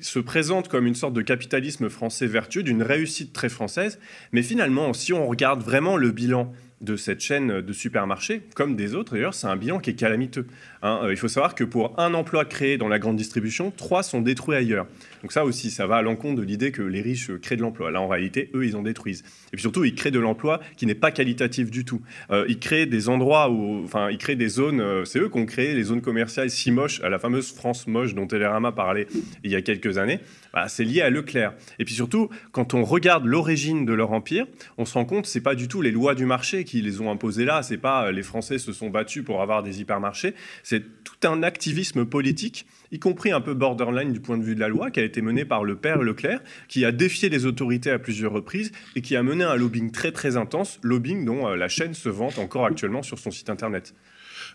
se 0.00 0.18
présente 0.18 0.68
comme 0.68 0.86
une 0.86 0.94
sorte 0.94 1.14
de 1.14 1.22
capitalisme 1.22 1.88
français 1.88 2.26
vertueux, 2.26 2.62
d'une 2.62 2.82
réussite 2.82 3.32
très 3.32 3.48
française. 3.48 3.98
Mais 4.32 4.42
finalement, 4.42 4.92
si 4.92 5.12
on 5.12 5.26
regarde 5.26 5.62
vraiment 5.62 5.96
le 5.96 6.10
bilan 6.10 6.52
de 6.82 6.96
cette 6.96 7.20
chaîne 7.20 7.60
de 7.60 7.72
supermarchés, 7.72 8.42
comme 8.54 8.76
des 8.76 8.94
autres 8.94 9.14
d'ailleurs, 9.14 9.34
c'est 9.34 9.46
un 9.46 9.56
bilan 9.56 9.78
qui 9.78 9.90
est 9.90 9.94
calamiteux. 9.94 10.46
Hein. 10.82 11.00
Euh, 11.04 11.12
il 11.12 11.16
faut 11.16 11.28
savoir 11.28 11.54
que 11.54 11.64
pour 11.64 11.98
un 11.98 12.12
emploi 12.14 12.44
créé 12.44 12.76
dans 12.76 12.88
la 12.88 12.98
grande 12.98 13.16
distribution, 13.16 13.72
trois 13.76 14.02
sont 14.02 14.20
détruits 14.20 14.56
ailleurs. 14.56 14.86
Donc 15.22 15.32
ça 15.32 15.44
aussi, 15.44 15.70
ça 15.70 15.86
va 15.86 15.96
à 15.96 16.02
l'encontre 16.02 16.40
de 16.40 16.42
l'idée 16.42 16.72
que 16.72 16.82
les 16.82 17.00
riches 17.00 17.30
créent 17.40 17.56
de 17.56 17.62
l'emploi. 17.62 17.92
Là, 17.92 18.00
en 18.00 18.08
réalité, 18.08 18.50
eux, 18.54 18.66
ils 18.66 18.76
en 18.76 18.82
détruisent. 18.82 19.22
Et 19.48 19.52
puis 19.52 19.62
surtout, 19.62 19.84
ils 19.84 19.94
créent 19.94 20.10
de 20.10 20.18
l'emploi 20.18 20.60
qui 20.76 20.86
n'est 20.86 20.96
pas 20.96 21.12
qualitatif 21.12 21.70
du 21.70 21.84
tout. 21.84 22.02
Euh, 22.30 22.44
ils 22.48 22.58
créent 22.58 22.86
des 22.86 23.08
endroits 23.08 23.48
où, 23.48 23.84
enfin, 23.84 24.10
ils 24.10 24.18
créent 24.18 24.36
des 24.36 24.48
zones. 24.48 24.80
Euh, 24.80 25.04
c'est 25.04 25.20
eux 25.20 25.28
qui 25.28 25.38
ont 25.38 25.46
créé 25.46 25.74
les 25.74 25.84
zones 25.84 26.00
commerciales 26.00 26.50
si 26.50 26.72
moches, 26.72 27.00
à 27.02 27.08
la 27.08 27.20
fameuse 27.20 27.52
France 27.52 27.86
moche 27.86 28.14
dont 28.14 28.26
Télérama 28.26 28.72
parlait 28.72 29.06
il 29.44 29.50
y 29.50 29.54
a 29.54 29.62
quelques 29.62 29.98
années. 29.98 30.18
Bah, 30.52 30.68
c'est 30.68 30.84
lié 30.84 31.02
à 31.02 31.10
Leclerc. 31.10 31.54
Et 31.78 31.84
puis 31.84 31.94
surtout, 31.94 32.28
quand 32.50 32.74
on 32.74 32.82
regarde 32.82 33.24
l'origine 33.24 33.86
de 33.86 33.92
leur 33.92 34.12
empire, 34.12 34.46
on 34.76 34.84
se 34.84 34.94
rend 34.94 35.04
compte 35.04 35.26
c'est 35.26 35.40
pas 35.40 35.54
du 35.54 35.68
tout 35.68 35.80
les 35.82 35.92
lois 35.92 36.14
du 36.14 36.26
marché 36.26 36.64
qui 36.64 36.71
les 36.80 37.00
ont 37.00 37.10
imposées 37.10 37.44
là. 37.44 37.62
C'est 37.62 37.76
pas 37.76 38.10
les 38.12 38.22
Français 38.22 38.58
se 38.58 38.72
sont 38.72 38.88
battus 38.88 39.24
pour 39.24 39.42
avoir 39.42 39.62
des 39.62 39.80
hypermarchés. 39.80 40.34
C'est 40.62 41.02
tout 41.04 41.28
un 41.28 41.42
activisme 41.42 42.06
politique 42.06 42.66
y 42.92 42.98
compris 42.98 43.32
un 43.32 43.40
peu 43.40 43.54
borderline 43.54 44.12
du 44.12 44.20
point 44.20 44.38
de 44.38 44.44
vue 44.44 44.54
de 44.54 44.60
la 44.60 44.68
loi, 44.68 44.90
qui 44.90 45.00
a 45.00 45.02
été 45.02 45.22
menée 45.22 45.44
par 45.44 45.64
le 45.64 45.76
père 45.76 46.02
Leclerc, 46.02 46.40
qui 46.68 46.84
a 46.84 46.92
défié 46.92 47.30
les 47.30 47.46
autorités 47.46 47.90
à 47.90 47.98
plusieurs 47.98 48.32
reprises 48.32 48.70
et 48.94 49.00
qui 49.00 49.16
a 49.16 49.22
mené 49.22 49.44
un 49.44 49.56
lobbying 49.56 49.90
très 49.90 50.12
très 50.12 50.36
intense, 50.36 50.78
lobbying 50.82 51.24
dont 51.24 51.48
euh, 51.48 51.56
la 51.56 51.68
chaîne 51.68 51.94
se 51.94 52.10
vante 52.10 52.38
encore 52.38 52.66
actuellement 52.66 53.02
sur 53.02 53.18
son 53.18 53.30
site 53.30 53.50
internet. 53.50 53.94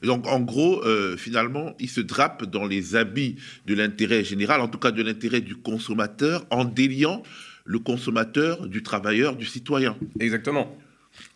Donc, 0.03 0.27
en 0.27 0.39
gros, 0.39 0.85
euh, 0.85 1.17
finalement, 1.17 1.73
il 1.79 1.89
se 1.89 2.01
drape 2.01 2.45
dans 2.45 2.65
les 2.65 2.95
habits 2.95 3.37
de 3.65 3.73
l'intérêt 3.73 4.23
général, 4.23 4.61
en 4.61 4.67
tout 4.67 4.77
cas 4.77 4.91
de 4.91 5.01
l'intérêt 5.01 5.41
du 5.41 5.55
consommateur, 5.55 6.45
en 6.51 6.65
déliant 6.65 7.23
le 7.65 7.79
consommateur 7.79 8.67
du 8.67 8.83
travailleur, 8.83 9.35
du 9.35 9.45
citoyen. 9.45 9.97
Exactement. 10.19 10.77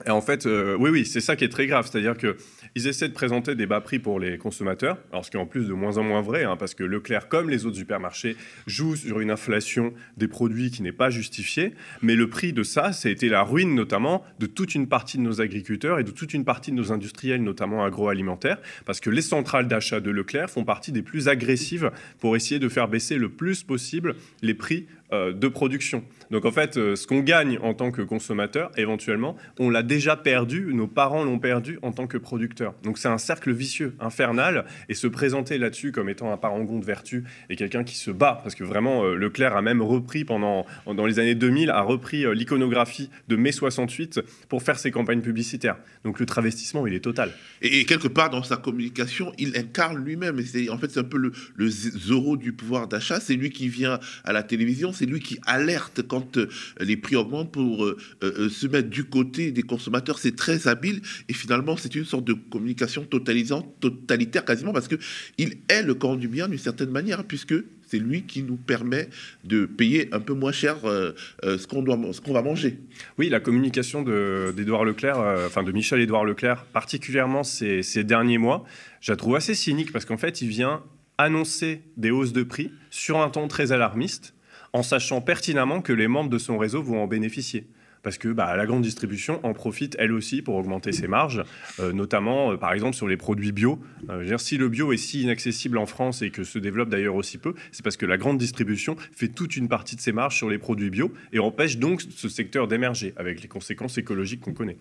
Et 0.05 0.09
en 0.09 0.21
fait, 0.21 0.45
euh, 0.45 0.75
oui, 0.79 0.89
oui, 0.89 1.05
c'est 1.05 1.21
ça 1.21 1.35
qui 1.35 1.43
est 1.43 1.49
très 1.49 1.67
grave. 1.67 1.87
C'est-à-dire 1.89 2.17
que 2.17 2.37
ils 2.75 2.87
essaient 2.87 3.09
de 3.09 3.13
présenter 3.13 3.55
des 3.55 3.65
bas 3.65 3.81
prix 3.81 3.99
pour 3.99 4.19
les 4.19 4.37
consommateurs, 4.37 4.97
alors 5.11 5.25
ce 5.25 5.31
qui 5.31 5.37
est 5.37 5.39
en 5.39 5.45
plus 5.45 5.67
de 5.67 5.73
moins 5.73 5.97
en 5.97 6.03
moins 6.03 6.21
vrai, 6.21 6.45
hein, 6.45 6.55
parce 6.55 6.73
que 6.73 6.83
Leclerc, 6.83 7.27
comme 7.27 7.49
les 7.49 7.65
autres 7.65 7.75
supermarchés, 7.75 8.37
joue 8.65 8.95
sur 8.95 9.19
une 9.19 9.29
inflation 9.29 9.93
des 10.15 10.29
produits 10.29 10.71
qui 10.71 10.81
n'est 10.81 10.93
pas 10.93 11.09
justifiée. 11.09 11.73
Mais 12.01 12.15
le 12.15 12.29
prix 12.29 12.53
de 12.53 12.63
ça, 12.63 12.93
ça 12.93 13.09
a 13.09 13.11
été 13.11 13.27
la 13.27 13.43
ruine 13.43 13.75
notamment 13.75 14.23
de 14.39 14.45
toute 14.45 14.73
une 14.73 14.87
partie 14.87 15.17
de 15.17 15.23
nos 15.23 15.41
agriculteurs 15.41 15.99
et 15.99 16.03
de 16.03 16.11
toute 16.11 16.33
une 16.33 16.45
partie 16.45 16.71
de 16.71 16.77
nos 16.77 16.91
industriels, 16.91 17.43
notamment 17.43 17.83
agroalimentaires, 17.83 18.59
parce 18.85 18.99
que 18.99 19.09
les 19.09 19.21
centrales 19.21 19.67
d'achat 19.67 19.99
de 19.99 20.09
Leclerc 20.09 20.49
font 20.49 20.63
partie 20.63 20.91
des 20.91 21.01
plus 21.01 21.27
agressives 21.27 21.91
pour 22.19 22.35
essayer 22.35 22.59
de 22.59 22.69
faire 22.69 22.87
baisser 22.87 23.17
le 23.17 23.29
plus 23.29 23.63
possible 23.63 24.15
les 24.41 24.53
prix 24.53 24.87
de 25.11 25.47
production. 25.47 26.03
Donc 26.31 26.45
en 26.45 26.51
fait, 26.51 26.77
euh, 26.77 26.95
ce 26.95 27.05
qu'on 27.05 27.19
gagne 27.19 27.59
en 27.61 27.73
tant 27.73 27.91
que 27.91 28.01
consommateur, 28.01 28.71
éventuellement, 28.77 29.35
on 29.59 29.69
l'a 29.69 29.83
déjà 29.83 30.15
perdu, 30.15 30.71
nos 30.73 30.87
parents 30.87 31.25
l'ont 31.25 31.39
perdu 31.39 31.77
en 31.81 31.91
tant 31.91 32.07
que 32.07 32.17
producteur. 32.17 32.73
Donc 32.83 32.97
c'est 32.97 33.09
un 33.09 33.17
cercle 33.17 33.51
vicieux, 33.51 33.95
infernal, 33.99 34.65
et 34.87 34.93
se 34.93 35.07
présenter 35.07 35.57
là-dessus 35.57 35.91
comme 35.91 36.07
étant 36.07 36.31
un 36.31 36.37
parangon 36.37 36.79
de 36.79 36.85
vertu 36.85 37.25
et 37.49 37.57
quelqu'un 37.57 37.83
qui 37.83 37.95
se 37.95 38.11
bat, 38.11 38.39
parce 38.43 38.55
que 38.55 38.63
vraiment, 38.63 39.03
euh, 39.03 39.15
Leclerc 39.15 39.57
a 39.57 39.61
même 39.61 39.81
repris 39.81 40.23
pendant, 40.23 40.65
dans 40.85 41.05
les 41.05 41.19
années 41.19 41.35
2000, 41.35 41.69
a 41.69 41.81
repris 41.81 42.23
l'iconographie 42.33 43.09
de 43.27 43.35
mai 43.35 43.51
68 43.51 44.21
pour 44.47 44.63
faire 44.63 44.79
ses 44.79 44.89
campagnes 44.89 45.21
publicitaires. 45.21 45.75
Donc 46.05 46.19
le 46.19 46.25
travestissement, 46.25 46.87
il 46.87 46.93
est 46.93 47.01
total. 47.01 47.31
Et, 47.61 47.85
quelque 47.85 48.07
part 48.07 48.29
dans 48.29 48.43
sa 48.43 48.55
communication, 48.55 49.33
il 49.37 49.57
incarne 49.57 49.97
lui-même. 49.97 50.39
En 50.69 50.77
fait, 50.77 50.89
c'est 50.89 50.99
un 50.99 51.03
peu 51.03 51.17
le, 51.17 51.33
le 51.55 51.67
zéro 51.67 52.37
du 52.37 52.53
pouvoir 52.53 52.87
d'achat. 52.87 53.19
C'est 53.19 53.33
lui 53.33 53.49
qui 53.49 53.67
vient 53.67 53.99
à 54.23 54.31
la 54.31 54.43
télévision, 54.43 54.93
c'est 55.01 55.07
lui 55.07 55.19
qui 55.19 55.39
alerte 55.47 56.03
quand 56.03 56.37
les 56.79 56.95
prix 56.95 57.15
augmentent 57.15 57.51
pour 57.51 57.91
se 58.21 58.67
mettre 58.67 58.89
du 58.89 59.05
côté 59.05 59.51
des 59.51 59.63
consommateurs. 59.63 60.19
C'est 60.19 60.35
très 60.35 60.67
habile 60.67 61.01
et 61.27 61.33
finalement, 61.33 61.75
c'est 61.75 61.95
une 61.95 62.05
sorte 62.05 62.25
de 62.25 62.33
communication 62.33 63.03
totalisante, 63.03 63.79
totalitaire 63.79 64.45
quasiment, 64.45 64.73
parce 64.73 64.87
qu'il 64.87 65.57
est 65.69 65.81
le 65.81 65.95
camp 65.95 66.15
du 66.15 66.27
bien 66.27 66.47
d'une 66.47 66.59
certaine 66.59 66.91
manière, 66.91 67.23
puisque 67.23 67.55
c'est 67.91 67.99
lui 67.99 68.23
qui 68.23 68.43
nous 68.43 68.55
permet 68.55 69.09
de 69.43 69.65
payer 69.65 70.07
un 70.13 70.21
peu 70.21 70.33
moins 70.33 70.53
cher 70.53 70.77
euh, 70.85 71.11
euh, 71.43 71.57
ce 71.57 71.67
qu'on 71.67 72.33
va 72.33 72.41
manger. 72.41 72.79
Oui, 73.17 73.27
la 73.27 73.41
communication 73.41 74.01
d'Edouard 74.01 74.85
Leclerc, 74.85 75.19
euh, 75.19 75.47
enfin 75.47 75.63
de 75.63 75.73
Michel-Édouard 75.73 76.23
Leclerc, 76.23 76.63
particulièrement 76.71 77.43
ces, 77.43 77.83
ces, 77.83 78.05
derniers 78.05 78.37
mois, 78.37 78.63
je 79.01 79.11
la 79.11 79.17
trouve 79.17 79.35
assez 79.35 79.55
cynique 79.55 79.91
parce 79.91 80.05
qu'en 80.05 80.17
fait, 80.17 80.41
il 80.41 80.47
vient 80.47 80.83
annoncer 81.17 81.81
des 81.97 82.11
hausses 82.11 82.33
de 82.33 82.43
prix 82.43 82.71
sur 82.91 83.19
un 83.19 83.29
ton 83.29 83.49
très 83.49 83.73
alarmiste, 83.73 84.33
en 84.73 84.83
sachant 84.83 85.21
pertinemment 85.21 85.81
que 85.81 85.93
les 85.93 86.07
membres 86.07 86.29
de 86.29 86.37
son 86.37 86.57
réseau 86.57 86.81
vont 86.81 87.03
en 87.03 87.07
bénéficier 87.07 87.67
parce 88.03 88.17
que 88.17 88.29
bah, 88.29 88.55
la 88.55 88.65
grande 88.65 88.83
distribution 88.83 89.39
en 89.43 89.53
profite 89.53 89.95
elle 89.99 90.11
aussi 90.11 90.41
pour 90.41 90.55
augmenter 90.55 90.91
ses 90.91 91.07
marges, 91.07 91.43
euh, 91.79 91.93
notamment 91.93 92.53
euh, 92.53 92.57
par 92.57 92.73
exemple 92.73 92.95
sur 92.95 93.07
les 93.07 93.17
produits 93.17 93.51
bio. 93.51 93.79
Euh, 94.09 94.37
si 94.37 94.57
le 94.57 94.69
bio 94.69 94.91
est 94.91 94.97
si 94.97 95.21
inaccessible 95.21 95.77
en 95.77 95.85
France 95.85 96.21
et 96.21 96.31
que 96.31 96.43
se 96.43 96.57
développe 96.57 96.89
d'ailleurs 96.89 97.15
aussi 97.15 97.37
peu, 97.37 97.53
c'est 97.71 97.83
parce 97.83 97.97
que 97.97 98.05
la 98.05 98.17
grande 98.17 98.37
distribution 98.37 98.95
fait 99.13 99.27
toute 99.27 99.55
une 99.55 99.67
partie 99.67 99.95
de 99.95 100.01
ses 100.01 100.11
marges 100.11 100.35
sur 100.35 100.49
les 100.49 100.57
produits 100.57 100.89
bio 100.89 101.13
et 101.33 101.39
empêche 101.39 101.77
donc 101.77 102.01
ce 102.01 102.29
secteur 102.29 102.67
d'émerger 102.67 103.13
avec 103.17 103.41
les 103.41 103.47
conséquences 103.47 103.97
écologiques 103.97 104.41
qu'on 104.41 104.53
connaît. 104.53 104.77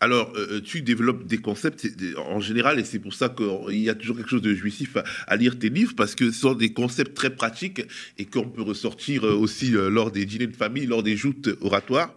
Alors, 0.00 0.32
tu 0.64 0.82
développes 0.82 1.26
des 1.26 1.38
concepts 1.38 1.86
en 2.16 2.40
général 2.40 2.78
et 2.78 2.84
c'est 2.84 2.98
pour 2.98 3.14
ça 3.14 3.28
qu'il 3.28 3.78
y 3.78 3.90
a 3.90 3.94
toujours 3.94 4.16
quelque 4.16 4.28
chose 4.28 4.42
de 4.42 4.54
jouissif 4.54 4.96
à, 5.26 5.36
lire 5.36 5.58
tes 5.58 5.68
livres 5.68 5.94
parce 5.96 6.14
que 6.14 6.30
ce 6.30 6.40
sont 6.40 6.54
des 6.54 6.72
concepts 6.72 7.14
très 7.14 7.30
pratiques 7.30 7.82
et 8.18 8.24
qu'on 8.24 8.48
peut 8.48 8.62
ressortir 8.62 9.24
aussi 9.24 9.70
lors 9.70 10.10
des 10.10 10.24
dîners 10.24 10.46
de 10.46 10.56
famille, 10.56 10.86
lors 10.86 11.02
des 11.02 11.16
joutes 11.16 11.50
oratoires. 11.60 12.14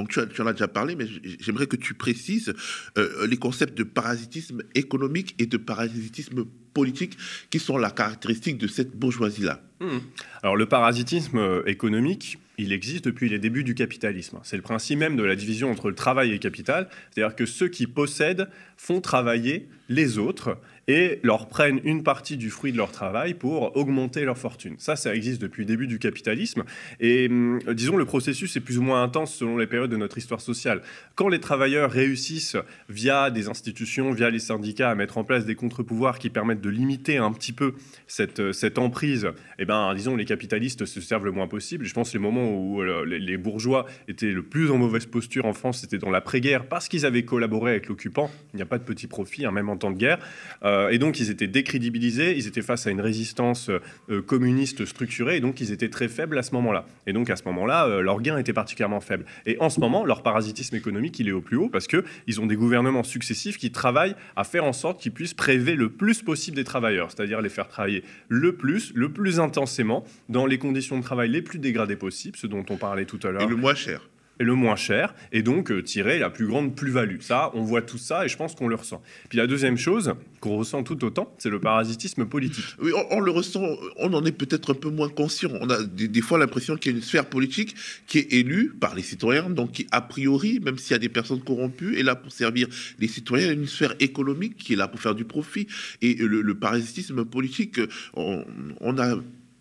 Donc 0.00 0.08
tu, 0.08 0.40
en 0.40 0.46
as 0.46 0.52
déjà 0.52 0.66
parlé, 0.66 0.96
mais 0.96 1.04
j'aimerais 1.40 1.66
que 1.66 1.76
tu 1.76 1.92
précises 1.92 2.54
euh, 2.96 3.26
les 3.26 3.36
concepts 3.36 3.76
de 3.76 3.82
parasitisme 3.82 4.62
économique 4.74 5.34
et 5.38 5.44
de 5.44 5.58
parasitisme 5.58 6.46
politique 6.72 7.18
qui 7.50 7.58
sont 7.58 7.76
la 7.76 7.90
caractéristique 7.90 8.56
de 8.56 8.66
cette 8.66 8.96
bourgeoisie-là. 8.96 9.60
Mmh. 9.80 9.98
Alors 10.42 10.56
le 10.56 10.64
parasitisme 10.64 11.36
euh, 11.36 11.62
économique, 11.66 12.38
il 12.56 12.72
existe 12.72 13.04
depuis 13.04 13.28
les 13.28 13.38
débuts 13.38 13.62
du 13.62 13.74
capitalisme. 13.74 14.38
C'est 14.42 14.56
le 14.56 14.62
principe 14.62 14.98
même 14.98 15.16
de 15.16 15.22
la 15.22 15.36
division 15.36 15.70
entre 15.70 15.90
le 15.90 15.94
travail 15.94 16.30
et 16.30 16.32
le 16.32 16.38
capital, 16.38 16.88
c'est-à-dire 17.10 17.36
que 17.36 17.44
ceux 17.44 17.68
qui 17.68 17.86
possèdent 17.86 18.48
font 18.78 19.02
travailler 19.02 19.68
les 19.90 20.16
autres 20.16 20.56
et 20.88 21.20
leur 21.22 21.48
prennent 21.48 21.80
une 21.84 22.02
partie 22.02 22.36
du 22.36 22.50
fruit 22.50 22.72
de 22.72 22.76
leur 22.76 22.92
travail 22.92 23.34
pour 23.34 23.76
augmenter 23.76 24.24
leur 24.24 24.38
fortune. 24.38 24.74
Ça, 24.78 24.96
ça 24.96 25.14
existe 25.14 25.40
depuis 25.40 25.62
le 25.62 25.66
début 25.66 25.86
du 25.86 25.98
capitalisme. 25.98 26.64
Et 27.00 27.28
hum, 27.28 27.60
disons, 27.72 27.96
le 27.96 28.04
processus 28.04 28.56
est 28.56 28.60
plus 28.60 28.78
ou 28.78 28.82
moins 28.82 29.02
intense 29.02 29.34
selon 29.34 29.56
les 29.56 29.66
périodes 29.66 29.90
de 29.90 29.96
notre 29.96 30.18
histoire 30.18 30.40
sociale. 30.40 30.82
Quand 31.14 31.28
les 31.28 31.40
travailleurs 31.40 31.90
réussissent, 31.90 32.56
via 32.88 33.30
des 33.30 33.48
institutions, 33.48 34.12
via 34.12 34.30
les 34.30 34.38
syndicats, 34.38 34.90
à 34.90 34.94
mettre 34.94 35.18
en 35.18 35.24
place 35.24 35.44
des 35.44 35.54
contre-pouvoirs 35.54 36.18
qui 36.18 36.30
permettent 36.30 36.60
de 36.60 36.70
limiter 36.70 37.18
un 37.18 37.32
petit 37.32 37.52
peu 37.52 37.74
cette, 38.06 38.52
cette 38.52 38.78
emprise, 38.78 39.28
eh 39.58 39.64
ben, 39.64 39.94
disons, 39.94 40.16
les 40.16 40.24
capitalistes 40.24 40.84
se 40.84 41.00
servent 41.00 41.24
le 41.24 41.32
moins 41.32 41.48
possible. 41.48 41.84
Je 41.84 41.94
pense 41.94 42.10
que 42.10 42.18
les 42.18 42.22
moments 42.22 42.50
où 42.50 42.82
euh, 42.82 43.04
les, 43.04 43.36
bourgeois 43.36 43.86
étaient 44.08 44.32
le 44.32 44.42
plus 44.42 44.70
en 44.70 44.78
mauvaise 44.78 45.06
posture 45.06 45.46
en 45.46 45.52
France, 45.52 45.80
c'était 45.80 45.98
dans 45.98 46.10
l'après-guerre, 46.10 46.66
parce 46.66 46.88
qu'ils 46.88 47.06
avaient 47.06 47.24
collaboré 47.24 47.72
avec 47.72 47.88
l'occupant. 47.88 48.30
Il 48.52 48.56
n'y 48.56 48.62
a 48.62 48.66
pas 48.66 48.78
de 48.78 48.84
petit 48.84 49.06
profit, 49.06 49.46
hein, 49.46 49.50
même 49.50 49.68
en 49.68 49.76
temps 49.76 49.90
de 49.90 49.96
guerre. 49.96 50.18
Euh, 50.62 50.69
et 50.90 50.98
donc, 50.98 51.20
ils 51.20 51.30
étaient 51.30 51.46
décrédibilisés, 51.46 52.36
ils 52.36 52.46
étaient 52.46 52.62
face 52.62 52.86
à 52.86 52.90
une 52.90 53.00
résistance 53.00 53.70
euh, 53.70 54.22
communiste 54.22 54.84
structurée, 54.84 55.36
et 55.36 55.40
donc 55.40 55.60
ils 55.60 55.72
étaient 55.72 55.88
très 55.88 56.08
faibles 56.08 56.38
à 56.38 56.42
ce 56.42 56.52
moment-là. 56.54 56.86
Et 57.06 57.12
donc, 57.12 57.30
à 57.30 57.36
ce 57.36 57.44
moment-là, 57.44 57.86
euh, 57.86 58.00
leur 58.00 58.20
gain 58.20 58.38
était 58.38 58.52
particulièrement 58.52 59.00
faible. 59.00 59.24
Et 59.46 59.56
en 59.60 59.70
ce 59.70 59.80
moment, 59.80 60.04
leur 60.04 60.22
parasitisme 60.22 60.76
économique, 60.76 61.18
il 61.18 61.28
est 61.28 61.32
au 61.32 61.40
plus 61.40 61.56
haut, 61.56 61.68
parce 61.68 61.86
qu'ils 61.86 62.40
ont 62.40 62.46
des 62.46 62.56
gouvernements 62.56 63.02
successifs 63.02 63.58
qui 63.58 63.70
travaillent 63.70 64.14
à 64.36 64.44
faire 64.44 64.64
en 64.64 64.72
sorte 64.72 65.00
qu'ils 65.00 65.12
puissent 65.12 65.34
prélever 65.34 65.74
le 65.74 65.90
plus 65.90 66.22
possible 66.22 66.56
des 66.56 66.64
travailleurs, 66.64 67.10
c'est-à-dire 67.10 67.40
les 67.40 67.48
faire 67.48 67.68
travailler 67.68 68.04
le 68.28 68.54
plus, 68.54 68.92
le 68.94 69.12
plus 69.12 69.40
intensément, 69.40 70.04
dans 70.28 70.46
les 70.46 70.58
conditions 70.58 70.98
de 70.98 71.02
travail 71.02 71.30
les 71.30 71.42
plus 71.42 71.58
dégradées 71.58 71.96
possibles, 71.96 72.36
ce 72.36 72.46
dont 72.46 72.64
on 72.70 72.76
parlait 72.76 73.04
tout 73.04 73.20
à 73.22 73.30
l'heure. 73.30 73.42
Et 73.42 73.46
le 73.46 73.56
moins 73.56 73.74
cher 73.74 74.08
le 74.44 74.54
moins 74.54 74.76
cher, 74.76 75.14
et 75.32 75.42
donc 75.42 75.70
euh, 75.70 75.82
tirer 75.82 76.18
la 76.18 76.30
plus 76.30 76.46
grande 76.46 76.74
plus-value. 76.74 77.20
Ça, 77.20 77.50
on 77.54 77.62
voit 77.62 77.82
tout 77.82 77.98
ça, 77.98 78.24
et 78.24 78.28
je 78.28 78.36
pense 78.36 78.54
qu'on 78.54 78.68
le 78.68 78.74
ressent. 78.74 79.02
Puis 79.28 79.38
la 79.38 79.46
deuxième 79.46 79.76
chose 79.76 80.14
qu'on 80.40 80.56
ressent 80.56 80.82
tout 80.82 81.04
autant, 81.04 81.34
c'est 81.38 81.50
le 81.50 81.60
parasitisme 81.60 82.24
politique. 82.26 82.64
Oui, 82.80 82.92
on, 83.10 83.20
le 83.20 83.30
ressent, 83.30 83.62
on 83.96 84.12
en 84.14 84.24
est 84.24 84.32
peut-être 84.32 84.72
un 84.72 84.74
peu 84.74 84.88
moins 84.88 85.08
conscient. 85.08 85.50
On 85.60 85.68
a 85.68 85.82
des, 85.82 86.20
fois 86.22 86.38
l'impression 86.38 86.76
qu'il 86.76 86.92
y 86.92 86.94
a 86.94 86.98
une 86.98 87.04
sphère 87.04 87.26
politique 87.26 87.74
qui 88.06 88.18
est 88.18 88.32
élue 88.32 88.72
par 88.80 88.94
les 88.94 89.02
citoyens, 89.02 89.50
donc 89.50 89.72
qui, 89.72 89.86
a 89.90 90.00
priori, 90.00 90.60
même 90.60 90.78
s'il 90.78 90.92
y 90.92 90.94
a 90.94 90.98
des 90.98 91.08
personnes 91.08 91.42
corrompues, 91.42 91.98
est 91.98 92.02
là 92.02 92.16
pour 92.16 92.32
servir 92.32 92.68
les 92.98 93.08
citoyens, 93.08 93.52
une 93.52 93.66
sphère 93.66 93.94
économique 94.00 94.56
qui 94.56 94.72
est 94.72 94.76
là 94.76 94.88
pour 94.88 95.00
faire 95.00 95.14
du 95.14 95.24
profit. 95.24 95.66
Et 96.00 96.14
le, 96.14 96.54
parasitisme 96.54 97.24
politique, 97.24 97.80
on, 98.14 98.44
on 98.80 98.98
a 98.98 99.16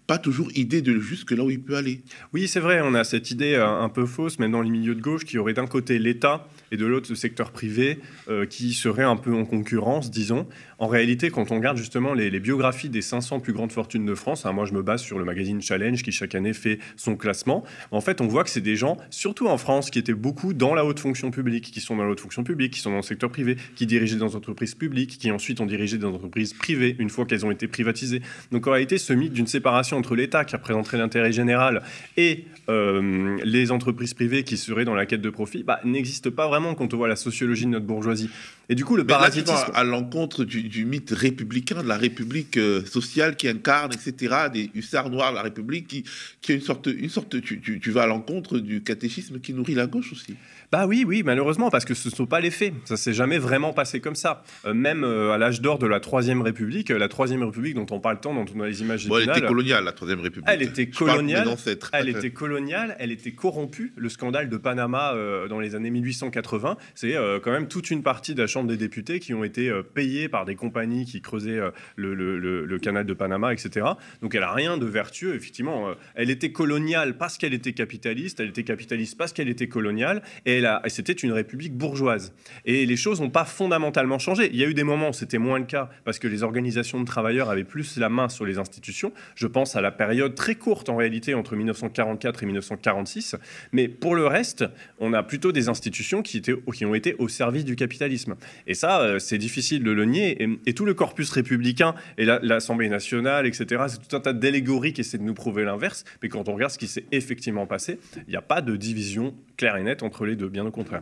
pas 0.10 0.18
toujours 0.18 0.50
idée 0.56 0.82
de 0.82 1.00
jusque 1.00 1.30
là 1.30 1.44
où 1.44 1.52
il 1.52 1.62
peut 1.62 1.76
aller. 1.76 2.02
Oui, 2.34 2.48
c'est 2.48 2.60
vrai, 2.60 2.82
on 2.84 2.96
a 2.96 3.04
cette 3.04 3.30
idée 3.30 3.54
euh, 3.54 3.68
un 3.68 3.90
peu 3.90 4.08
fausse, 4.08 4.40
même 4.40 4.52
dans 4.52 4.64
les 4.64 4.72
milieux 4.72 4.96
de 4.96 5.02
gauche, 5.02 5.24
qui 5.24 5.38
aurait 5.38 5.54
d'un 5.54 5.68
côté 5.68 6.00
l'État 6.00 6.48
et 6.72 6.78
de 6.78 6.86
l'autre 6.86 7.08
le 7.10 7.16
secteur 7.16 7.52
privé 7.52 8.00
euh, 8.30 8.46
qui 8.46 8.74
serait 8.74 9.04
un 9.04 9.16
peu 9.16 9.34
en 9.34 9.46
concurrence, 9.46 10.12
disons. 10.12 10.48
En 10.78 10.88
réalité, 10.88 11.30
quand 11.30 11.52
on 11.52 11.56
regarde 11.56 11.78
justement 11.78 12.14
les, 12.14 12.40
biographies 12.40 12.90
des 12.90 13.02
500 13.02 13.40
plus 13.42 13.54
grandes 13.54 13.72
fortunes 13.72 14.06
de 14.06 14.16
France, 14.16 14.46
hein, 14.46 14.54
moi 14.54 14.66
je 14.66 14.74
me 14.74 14.82
base 14.82 15.02
sur 15.02 15.20
le 15.20 15.26
magazine 15.26 15.62
Challenge 15.62 16.02
qui 16.02 16.12
chaque 16.12 16.36
année 16.36 16.54
fait 16.54 16.80
son 16.96 17.16
classement, 17.16 17.64
en 17.92 18.02
fait 18.02 18.22
on 18.22 18.28
voit 18.28 18.44
que 18.44 18.50
c'est 18.50 18.62
des 18.62 18.76
gens, 18.76 18.98
surtout 19.10 19.48
en 19.48 19.58
France, 19.58 19.90
qui 19.90 20.00
étaient 20.00 20.14
beaucoup 20.14 20.54
dans 20.54 20.74
la 20.74 20.86
haute 20.86 21.00
fonction 21.00 21.32
publique, 21.32 21.72
qui 21.72 21.82
sont 21.82 21.98
dans 21.98 22.04
la 22.04 22.10
haute 22.10 22.22
fonction 22.22 22.44
publique, 22.44 22.74
qui 22.74 22.80
sont 22.80 22.92
dans 22.92 22.98
le 22.98 23.02
secteur 23.02 23.30
privé, 23.30 23.58
qui 23.76 23.86
dirigeaient 23.86 24.16
dans 24.16 24.28
des 24.28 24.36
entreprises 24.36 24.76
publiques, 24.76 25.18
qui 25.18 25.32
ensuite 25.32 25.60
ont 25.60 25.66
dirigé 25.66 25.98
des 25.98 26.06
entreprises 26.06 26.54
privées 26.54 26.96
une 27.00 27.10
fois 27.10 27.26
qu'elles 27.26 27.46
ont 27.46 27.52
été 27.52 27.68
privatisées. 27.68 28.22
Donc 28.52 28.68
en 28.68 28.72
réalité, 28.72 28.98
ce 28.98 29.14
mythe 29.14 29.34
d'une 29.34 29.48
séparation 29.48 29.98
entre 29.98 30.16
l'État 30.16 30.46
qui 30.46 30.56
représenterait 30.56 30.98
l'intérêt 30.98 31.32
général 31.32 31.84
et 32.18 32.46
euh, 32.70 33.38
les 33.44 33.72
entreprises 33.72 34.14
privées 34.14 34.44
qui 34.44 34.58
seraient 34.58 34.86
dans 34.86 34.96
la 34.96 35.06
quête 35.06 35.22
de 35.22 35.30
profit 35.30 35.64
bah, 35.64 35.80
n'existe 35.84 36.30
pas 36.30 36.48
vraiment 36.48 36.59
quand 36.76 36.94
on 36.94 36.98
voit 36.98 37.08
la 37.08 37.16
sociologie 37.16 37.66
de 37.66 37.72
notre 37.72 37.86
bourgeoisie. 37.86 38.30
Et 38.70 38.76
du 38.76 38.86
coup, 38.86 38.96
le 38.96 39.06
parasitisme... 39.06 39.72
à 39.74 39.84
l'encontre 39.84 40.44
du, 40.46 40.86
mythe 40.86 41.12
républicain, 41.12 41.82
de 41.82 41.88
la 41.88 41.98
République 41.98 42.58
euh, 42.58 42.86
sociale 42.86 43.36
qui 43.36 43.48
incarne, 43.48 43.92
etc., 43.94 44.36
des 44.54 44.70
hussards 44.76 45.10
noirs 45.10 45.32
de 45.32 45.38
la 45.38 45.42
République, 45.42 45.88
qui, 45.88 46.04
qui 46.42 46.52
est 46.52 46.56
une 46.56 46.62
sorte... 46.62 46.88
Une 46.88 47.10
sorte 47.10 47.42
tu, 47.42 47.60
tu, 47.60 47.80
tu 47.80 47.92
vas 47.92 48.04
à 48.04 48.08
l'encontre 48.08 48.60
du 48.60 48.84
catéchisme 48.84 49.40
qui 49.40 49.54
nourrit 49.54 49.74
la 49.74 49.88
gauche 49.88 50.12
aussi. 50.12 50.36
Bah 50.72 50.86
oui, 50.86 51.04
oui, 51.06 51.24
malheureusement, 51.26 51.72
parce 51.72 51.84
que 51.84 51.96
ce 51.96 52.10
ne 52.10 52.14
sont 52.14 52.28
pas 52.28 52.40
les 52.40 52.52
faits. 52.52 52.74
Ça 52.86 52.96
s'est 52.96 53.14
jamais 53.14 53.40
vraiment 53.40 53.74
passé 53.74 54.00
comme 54.02 54.14
ça. 54.14 54.44
Euh, 54.66 54.76
même 54.76 55.04
euh, 55.04 55.32
à 55.32 55.40
l'âge 55.40 55.62
d'or 55.62 55.80
de 55.80 55.88
la 55.88 56.00
Troisième 56.00 56.44
République, 56.44 56.90
la 56.90 57.08
Troisième 57.08 57.42
République 57.42 57.74
dont 57.74 57.88
on 57.90 58.00
parle 58.00 58.20
tant, 58.20 58.36
dont 58.36 58.46
on 58.56 58.62
a 58.62 58.68
les 58.68 58.82
images 58.82 59.08
bon, 59.08 59.18
Elle 59.18 59.30
était 59.30 59.48
coloniale, 59.48 59.84
la 59.84 59.94
Troisième 59.94 60.20
République. 60.20 60.48
Elle 60.48 60.62
était 60.62 60.88
coloniale. 60.88 61.48
Elle 61.94 62.10
était 62.10 62.30
coloniale. 62.30 62.96
Elle 63.00 63.12
était 63.12 63.32
corrompue. 63.32 63.94
Le 63.96 64.10
scandale 64.10 64.48
de 64.48 64.58
Panama 64.58 65.16
dans 65.50 65.60
les 65.60 65.74
années 65.74 65.90
1880, 65.90 66.78
c'est 66.94 67.16
quand 67.44 67.52
même 67.52 67.68
toute 67.68 67.90
une 67.90 68.04
partie 68.04 68.36
de 68.36 68.42
la 68.42 68.48
Des 68.64 68.78
députés 68.78 69.20
qui 69.20 69.34
ont 69.34 69.44
été 69.44 69.70
euh, 69.70 69.84
payés 69.84 70.28
par 70.28 70.46
des 70.46 70.56
compagnies 70.56 71.06
qui 71.06 71.22
creusaient 71.22 71.60
euh, 71.60 71.72
le, 71.96 72.78
canal 72.80 73.06
de 73.06 73.14
Panama, 73.14 73.54
etc. 73.54 73.86
Donc 74.22 74.36
elle 74.36 74.44
a 74.44 74.54
rien 74.54 74.78
de 74.78 74.86
vertueux, 74.86 75.36
effectivement. 75.36 75.90
Euh, 75.90 75.94
elle 76.16 76.30
était 76.30 76.52
coloniale 76.52 77.18
parce 77.18 77.38
qu'elle 77.38 77.54
était 77.54 77.74
capitaliste, 77.74 78.40
elle 78.40 78.50
était 78.50 78.64
capitaliste 78.64 79.18
parce 79.18 79.34
qu'elle 79.34 79.50
était 79.50 79.68
coloniale, 79.68 80.22
et, 80.46 80.60
et 80.60 80.90
c'était 80.90 81.14
une 81.14 81.32
république 81.32 81.74
bourgeoise. 81.74 82.34
Et 82.66 82.86
les 82.86 82.98
choses 82.98 83.22
n'ont 83.22 83.30
pas 83.30 83.46
fondamentalement 83.46 84.20
changé. 84.20 84.50
Il 84.52 84.58
y 84.58 84.64
a 84.64 84.68
eu 84.68 84.74
des 84.74 84.84
moments 84.84 85.10
où 85.10 85.14
c'était 85.14 85.38
moins 85.38 85.60
le 85.60 85.66
cas 85.66 85.90
parce 86.04 86.20
que 86.20 86.28
les 86.28 86.44
organisations 86.44 87.00
de 87.00 87.06
travailleurs 87.06 87.50
avaient 87.50 87.64
plus 87.64 87.98
la 87.98 88.10
main 88.10 88.30
sur 88.30 88.46
les 88.46 88.58
institutions. 88.58 89.14
Je 89.36 89.48
pense 89.48 89.76
à 89.76 89.82
la 89.82 89.92
période 89.92 90.36
très 90.36 90.56
courte 90.56 90.90
en 90.90 90.96
réalité 90.96 91.34
entre 91.34 91.56
1944 91.56 92.44
et 92.44 92.46
1946. 92.46 93.36
Mais 93.72 93.88
pour 93.88 94.16
le 94.16 94.28
reste, 94.28 94.66
on 95.00 95.14
a 95.14 95.24
plutôt 95.24 95.52
des 95.52 95.70
institutions 95.70 96.22
qui, 96.22 96.38
étaient, 96.38 96.56
qui 96.74 96.86
ont 96.86 96.96
été 96.96 97.16
au 97.20 97.28
service 97.28 97.66
du 97.66 97.76
capitalisme. 97.76 98.36
Et 98.68 98.74
ça, 98.74 99.02
euh, 99.02 99.20
c'est 99.20 99.38
difficile 99.38 99.84
de 99.84 99.92
le 99.92 100.06
nier. 100.06 100.38
Et, 100.66 100.74
tout 100.74 100.86
le 100.86 100.94
corpus 100.94 101.30
républicain 101.32 101.96
et 102.18 102.26
l'Assemblée 102.26 102.90
nationale, 102.90 103.46
etc., 103.46 103.84
c'est 103.88 104.08
tout 104.08 104.16
un 104.16 104.20
tas 104.20 104.34
d'allégories 104.34 104.94
qui 104.94 105.02
essaient 105.02 105.18
de 105.18 105.24
nous 105.24 105.34
prouver 105.34 105.66
l'inverse. 105.66 106.06
Mais 106.22 106.30
quand 106.30 106.48
on 106.48 106.54
regarde 106.54 106.72
ce 106.72 106.78
qui 106.78 106.88
s'est 106.88 107.06
effectivement 107.12 107.66
passé, 107.66 108.00
il 108.28 108.30
n'y 108.30 108.36
a 108.36 108.42
pas 108.42 108.62
de 108.62 108.76
division 108.76 109.36
claire 109.58 109.76
et 109.76 109.84
nette 109.84 110.04
entre 110.04 110.26
les 110.26 110.36
deux, 110.36 110.48
bien 110.48 110.66
au 110.66 110.72
contraire. 110.72 111.02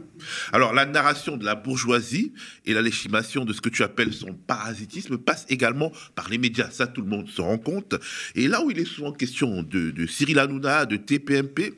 Alors, 0.51 0.73
la 0.73 0.85
narration 0.85 1.37
de 1.37 1.45
la 1.45 1.53
bourgeoisie 1.55 2.33
et 2.65 2.73
la 2.73 2.81
légitimation 2.81 3.45
de 3.45 3.53
ce 3.53 3.61
que 3.61 3.69
tu 3.69 3.83
appelles 3.83 4.13
son 4.13 4.33
parasitisme 4.33 5.17
passe 5.17 5.45
également 5.49 5.91
par 6.15 6.29
les 6.29 6.37
médias. 6.37 6.69
Ça, 6.71 6.87
tout 6.87 7.01
le 7.01 7.07
monde 7.07 7.27
se 7.29 7.41
rend 7.41 7.57
compte. 7.57 7.95
Et 8.35 8.47
là 8.47 8.63
où 8.63 8.71
il 8.71 8.79
est 8.79 8.85
souvent 8.85 9.11
question 9.11 9.61
de, 9.61 9.91
de 9.91 10.07
Cyril 10.07 10.39
Hanouna, 10.39 10.85
de 10.85 10.95
TPMP, 10.95 11.73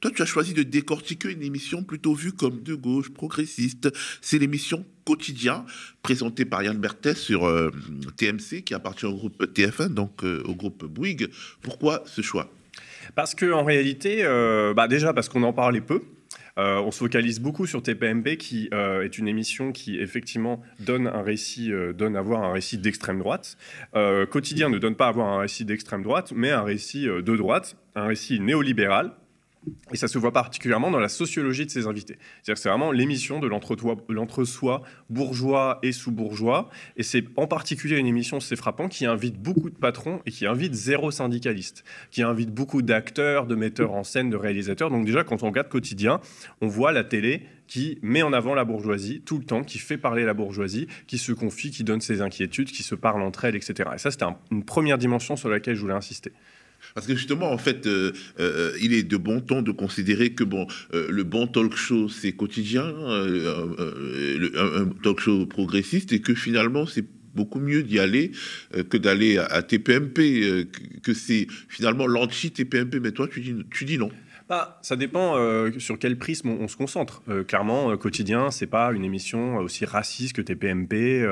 toi, 0.00 0.10
tu 0.14 0.22
as 0.22 0.26
choisi 0.26 0.54
de 0.54 0.62
décortiquer 0.62 1.30
une 1.30 1.42
émission 1.42 1.82
plutôt 1.82 2.14
vue 2.14 2.32
comme 2.32 2.62
de 2.62 2.74
gauche, 2.74 3.10
progressiste. 3.10 3.90
C'est 4.20 4.38
l'émission 4.38 4.84
Quotidien, 5.08 5.64
présentée 6.02 6.44
par 6.44 6.62
Yann 6.62 6.76
Berthet 6.76 7.14
sur 7.14 7.46
euh, 7.46 7.70
TMC, 8.18 8.62
qui 8.62 8.74
appartient 8.74 9.06
au 9.06 9.14
groupe 9.14 9.42
TF1, 9.42 9.88
donc 9.88 10.22
euh, 10.22 10.42
au 10.44 10.54
groupe 10.54 10.84
Bouygues. 10.84 11.28
Pourquoi 11.62 12.02
ce 12.04 12.20
choix? 12.20 12.52
Parce 13.14 13.34
qu'en 13.34 13.64
réalité, 13.64 14.18
euh, 14.20 14.74
bah 14.74 14.86
déjà 14.86 15.14
parce 15.14 15.30
qu'on 15.30 15.42
en 15.44 15.54
parlait 15.54 15.80
peu. 15.80 16.02
On 16.60 16.90
se 16.90 16.98
focalise 16.98 17.38
beaucoup 17.38 17.66
sur 17.66 17.84
TPMP, 17.84 18.36
qui 18.36 18.68
est 18.72 19.16
une 19.16 19.28
émission 19.28 19.70
qui 19.70 20.00
effectivement 20.00 20.60
donne 20.80 21.06
un 21.06 21.22
récit, 21.22 21.70
donne 21.94 22.16
à 22.16 22.20
voir 22.20 22.42
un 22.42 22.52
récit 22.52 22.78
d'extrême 22.78 23.20
droite. 23.20 23.56
Quotidien 24.28 24.68
ne 24.68 24.78
donne 24.78 24.96
pas 24.96 25.06
à 25.06 25.12
voir 25.12 25.28
un 25.28 25.38
récit 25.38 25.64
d'extrême 25.64 26.02
droite, 26.02 26.32
mais 26.34 26.50
un 26.50 26.64
récit 26.64 27.04
de 27.04 27.36
droite, 27.36 27.76
un 27.94 28.08
récit 28.08 28.40
néolibéral, 28.40 29.12
et 29.92 29.96
ça 29.96 30.08
se 30.08 30.18
voit 30.18 30.32
particulièrement 30.32 30.90
dans 30.90 30.98
la 30.98 31.08
sociologie 31.08 31.66
de 31.66 31.70
ses 31.70 31.86
invités. 31.86 32.18
C'est-à-dire 32.18 32.54
que 32.54 32.60
c'est 32.60 32.68
vraiment 32.68 32.92
l'émission 32.92 33.40
de 33.40 33.46
l'entre-soi 33.46 34.82
bourgeois 35.10 35.78
et 35.82 35.92
sous-bourgeois. 35.92 36.68
Et 36.96 37.02
c'est 37.02 37.24
en 37.36 37.46
particulier 37.46 37.96
une 37.96 38.06
émission, 38.06 38.40
c'est 38.40 38.56
frappant, 38.56 38.88
qui 38.88 39.06
invite 39.06 39.40
beaucoup 39.40 39.70
de 39.70 39.76
patrons 39.76 40.20
et 40.26 40.30
qui 40.30 40.46
invite 40.46 40.74
zéro 40.74 41.10
syndicaliste, 41.10 41.84
qui 42.10 42.22
invite 42.22 42.50
beaucoup 42.50 42.82
d'acteurs, 42.82 43.46
de 43.46 43.54
metteurs 43.54 43.92
en 43.92 44.04
scène, 44.04 44.30
de 44.30 44.36
réalisateurs. 44.36 44.90
Donc 44.90 45.06
déjà, 45.06 45.24
quand 45.24 45.42
on 45.42 45.46
regarde 45.46 45.68
quotidien, 45.68 46.20
on 46.60 46.68
voit 46.68 46.92
la 46.92 47.04
télé 47.04 47.42
qui 47.66 47.98
met 48.02 48.22
en 48.22 48.32
avant 48.32 48.54
la 48.54 48.64
bourgeoisie 48.64 49.20
tout 49.20 49.38
le 49.38 49.44
temps, 49.44 49.62
qui 49.62 49.78
fait 49.78 49.98
parler 49.98 50.24
la 50.24 50.34
bourgeoisie, 50.34 50.88
qui 51.06 51.18
se 51.18 51.32
confie, 51.32 51.70
qui 51.70 51.84
donne 51.84 52.00
ses 52.00 52.22
inquiétudes, 52.22 52.70
qui 52.70 52.82
se 52.82 52.94
parle 52.94 53.22
entre 53.22 53.44
elles, 53.44 53.56
etc. 53.56 53.90
Et 53.94 53.98
ça, 53.98 54.10
c'était 54.10 54.24
une 54.50 54.64
première 54.64 54.98
dimension 54.98 55.36
sur 55.36 55.50
laquelle 55.50 55.74
je 55.74 55.80
voulais 55.82 55.94
insister. 55.94 56.32
Parce 56.98 57.06
que 57.06 57.14
justement, 57.14 57.52
en 57.52 57.58
fait, 57.58 57.86
euh, 57.86 58.10
euh, 58.40 58.72
il 58.82 58.92
est 58.92 59.04
de 59.04 59.16
bon 59.16 59.40
ton 59.40 59.62
de 59.62 59.70
considérer 59.70 60.30
que 60.30 60.42
bon, 60.42 60.66
euh, 60.94 61.06
le 61.08 61.22
bon 61.22 61.46
talk 61.46 61.76
show, 61.76 62.08
c'est 62.08 62.32
quotidien, 62.32 62.86
un 62.88 64.86
talk 65.04 65.20
show 65.20 65.46
progressiste, 65.46 66.12
et 66.12 66.20
que 66.20 66.34
finalement, 66.34 66.86
c'est 66.86 67.04
beaucoup 67.36 67.60
mieux 67.60 67.84
d'y 67.84 68.00
aller 68.00 68.32
que 68.90 68.96
d'aller 68.96 69.38
à, 69.38 69.62
TPMP, 69.62 70.66
que, 71.04 71.14
c'est 71.14 71.46
finalement 71.68 72.08
l'anti-TPMP. 72.08 72.98
Mais 72.98 73.12
toi, 73.12 73.28
tu 73.28 73.42
dis, 73.42 73.54
tu 73.70 73.84
dis 73.84 73.96
non. 73.96 74.10
Bah, 74.48 74.78
ça 74.80 74.96
dépend 74.96 75.36
euh, 75.36 75.78
sur 75.78 75.98
quel 75.98 76.16
prisme 76.16 76.48
on, 76.48 76.68
se 76.68 76.76
concentre. 76.76 77.22
Euh, 77.28 77.44
clairement, 77.44 77.90
euh, 77.90 77.96
quotidien, 77.96 78.50
c'est 78.50 78.66
pas 78.66 78.92
une 78.92 79.04
émission 79.04 79.58
aussi 79.58 79.84
raciste 79.84 80.34
que 80.34 80.40
TPMP. 80.40 81.26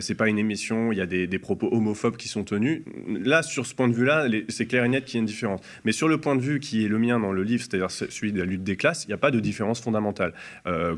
c'est 0.00 0.14
pas 0.14 0.28
une 0.28 0.38
émission 0.38 0.92
il 0.92 0.98
y 0.98 1.00
a 1.00 1.06
des, 1.06 1.38
propos 1.40 1.68
homophobes 1.72 2.16
qui 2.16 2.28
sont 2.28 2.44
tenus. 2.44 2.82
Là, 3.08 3.42
sur 3.42 3.66
ce 3.66 3.74
point 3.74 3.88
de 3.88 3.94
vue-là, 3.94 4.28
c'est 4.48 4.66
clair 4.66 4.84
et 4.84 4.88
net 4.88 5.04
qu'il 5.04 5.14
y 5.14 5.18
a 5.18 5.20
une 5.20 5.26
différence. 5.26 5.60
Mais 5.84 5.90
sur 5.90 6.06
le 6.06 6.18
point 6.18 6.36
de 6.36 6.40
vue 6.40 6.60
qui 6.60 6.84
est 6.84 6.88
le 6.88 6.98
mien 6.98 7.18
dans 7.18 7.32
le 7.32 7.42
livre, 7.42 7.64
c'est-à-dire 7.64 7.90
celui 7.90 8.32
de 8.32 8.38
la 8.38 8.44
lutte 8.44 8.62
des 8.62 8.76
classes, 8.76 9.04
il 9.04 9.08
n'y 9.08 9.14
a 9.14 9.18
pas 9.18 9.32
de 9.32 9.40
différence 9.40 9.80
fondamentale. 9.80 10.32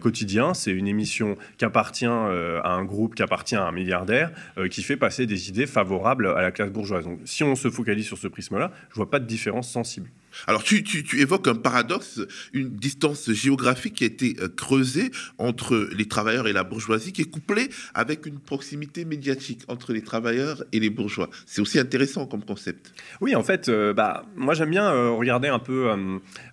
quotidien, 0.00 0.52
c'est 0.52 0.72
une 0.72 0.86
émission 0.86 1.36
qui 1.56 1.64
appartient 1.64 2.04
à 2.04 2.68
un 2.68 2.84
groupe, 2.84 3.14
qui 3.14 3.22
appartient 3.22 3.56
à 3.56 3.66
un 3.66 3.72
milliardaire, 3.72 4.32
qui 4.70 4.82
fait 4.82 4.98
passer 4.98 5.24
des 5.24 5.48
idées 5.48 5.66
favorables 5.66 6.26
à 6.26 6.42
la 6.42 6.50
classe 6.50 6.70
bourgeoise. 6.70 7.04
Donc, 7.04 7.20
si 7.24 7.42
on 7.42 7.56
se 7.56 7.70
focalise 7.70 8.06
sur 8.06 8.18
ce 8.18 8.28
prisme-là, 8.28 8.70
je 8.90 8.96
vois 8.96 9.10
pas 9.10 9.18
de 9.18 9.26
différence 9.26 9.70
sensible. 9.70 10.10
Alors, 10.46 10.62
tu, 10.62 10.84
évoques 11.18 11.48
un 11.48 11.54
paradoxe, 11.54 12.20
une 12.52 12.70
distance 12.70 13.30
géographique 13.32 13.94
qui 13.94 14.04
a 14.04 14.06
été 14.06 14.36
euh, 14.40 14.48
creusée 14.48 15.10
entre 15.38 15.88
les 15.92 16.06
travailleurs 16.06 16.48
et 16.48 16.52
la 16.52 16.64
bourgeoisie, 16.64 17.12
qui 17.12 17.22
est 17.22 17.30
couplée 17.30 17.68
avec 17.94 18.26
une 18.26 18.38
proximité 18.38 19.04
médiatique 19.04 19.62
entre 19.68 19.92
les 19.92 20.02
travailleurs 20.02 20.64
et 20.72 20.80
les 20.80 20.90
bourgeois. 20.90 21.30
C'est 21.46 21.60
aussi 21.60 21.78
intéressant 21.78 22.26
comme 22.26 22.44
concept. 22.44 22.92
Oui, 23.20 23.34
en 23.34 23.42
fait, 23.42 23.68
euh, 23.68 23.92
bah, 23.92 24.24
moi 24.36 24.54
j'aime 24.54 24.70
bien 24.70 24.84
euh, 24.84 25.10
regarder 25.10 25.48
un 25.48 25.58
peu 25.58 25.74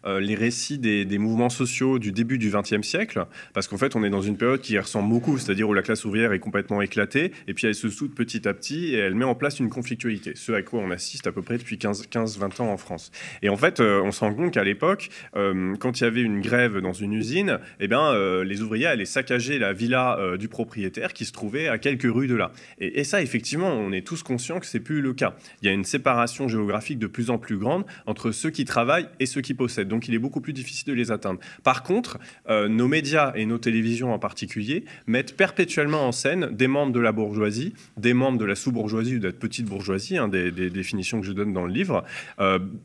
les 0.05 0.35
récits 0.35 0.77
des, 0.77 1.17
mouvements 1.17 1.49
sociaux 1.49 1.99
du 1.99 2.11
début 2.11 2.37
du 2.37 2.51
XXe 2.51 2.85
siècle, 2.85 3.25
parce 3.53 3.67
qu'en 3.67 3.77
fait, 3.77 3.95
on 3.95 4.03
est 4.03 4.09
dans 4.09 4.21
une 4.21 4.37
période 4.37 4.61
qui 4.61 4.77
ressemble 4.77 5.09
beaucoup, 5.09 5.37
c'est-à-dire 5.37 5.69
où 5.69 5.73
la 5.73 5.81
classe 5.81 6.05
ouvrière 6.05 6.33
est 6.33 6.39
complètement 6.39 6.81
éclatée, 6.81 7.31
et 7.47 7.53
puis 7.53 7.67
elle 7.67 7.75
se 7.75 7.89
soude 7.89 8.13
petit 8.13 8.47
à 8.47 8.53
petit, 8.53 8.95
et 8.95 8.97
elle 8.97 9.15
met 9.15 9.25
en 9.25 9.35
place 9.35 9.59
une 9.59 9.69
conflictualité, 9.69 10.33
ce 10.35 10.51
à 10.51 10.61
quoi 10.61 10.79
on 10.79 10.91
assiste 10.91 11.27
à 11.27 11.31
peu 11.31 11.41
près 11.41 11.57
depuis 11.57 11.77
15-20 11.77 12.61
ans 12.61 12.71
en 12.71 12.77
France. 12.77 13.11
Et 13.41 13.49
en 13.49 13.57
fait, 13.57 13.70
euh, 13.79 14.01
on 14.03 14.11
se 14.11 14.19
rend 14.19 14.33
compte 14.33 14.51
qu'à 14.51 14.63
l'époque, 14.63 15.09
euh, 15.35 15.75
quand 15.79 15.99
il 15.99 16.03
y 16.03 16.07
avait 16.07 16.21
une 16.21 16.41
grève 16.41 16.79
dans 16.79 16.93
une 16.93 17.13
usine, 17.13 17.59
eh 17.79 17.87
bien, 17.87 18.01
euh, 18.01 18.43
les 18.43 18.61
ouvriers 18.61 18.87
allaient 18.87 19.05
saccager 19.05 19.59
la 19.59 19.73
villa 19.73 20.17
du 20.37 20.47
propriétaire 20.47 21.13
qui 21.13 21.25
se 21.25 21.31
trouvait 21.31 21.67
à 21.67 21.77
quelques 21.77 22.11
rues 22.11 22.27
de 22.27 22.35
là. 22.35 22.51
Et, 22.79 23.03
ça, 23.03 23.21
effectivement, 23.21 23.69
on 23.69 23.91
est 23.91 24.05
tous 24.05 24.23
conscients 24.23 24.59
que 24.59 24.65
c'est 24.65 24.79
plus 24.79 25.01
le 25.01 25.13
cas. 25.13 25.35
Il 25.61 25.65
y 25.65 25.69
a 25.69 25.73
une 25.73 25.83
séparation 25.83 26.47
géographique 26.47 26.99
de 26.99 27.07
plus 27.07 27.29
en 27.29 27.37
plus 27.37 27.57
grande 27.57 27.85
entre 28.05 28.31
ceux 28.31 28.49
qui 28.49 28.65
travaillent 28.65 29.07
et 29.19 29.25
ceux 29.25 29.41
qui 29.41 29.53
possèdent. 29.53 29.87
Donc, 29.87 30.07
il 30.07 30.15
est 30.15 30.19
beaucoup 30.19 30.41
plus 30.41 30.53
difficile 30.53 30.89
de 30.89 30.93
les 30.93 31.11
atteindre. 31.11 31.39
Par 31.63 31.83
contre, 31.83 32.19
nos 32.49 32.87
médias 32.87 33.33
et 33.35 33.45
nos 33.45 33.57
télévisions 33.57 34.13
en 34.13 34.19
particulier 34.19 34.85
mettent 35.07 35.35
perpétuellement 35.35 36.07
en 36.07 36.11
scène 36.11 36.49
des 36.51 36.67
membres 36.67 36.93
de 36.93 36.99
la 36.99 37.11
bourgeoisie, 37.11 37.73
des 37.97 38.13
membres 38.13 38.37
de 38.37 38.45
la 38.45 38.55
sous-bourgeoisie 38.55 39.15
ou 39.15 39.19
de 39.19 39.27
la 39.27 39.33
petite 39.33 39.65
bourgeoisie, 39.65 40.17
hein, 40.17 40.27
des, 40.27 40.51
des, 40.51 40.69
définitions 40.69 41.19
que 41.21 41.27
je 41.27 41.33
donne 41.33 41.53
dans 41.53 41.65
le 41.65 41.73
livre, 41.73 42.03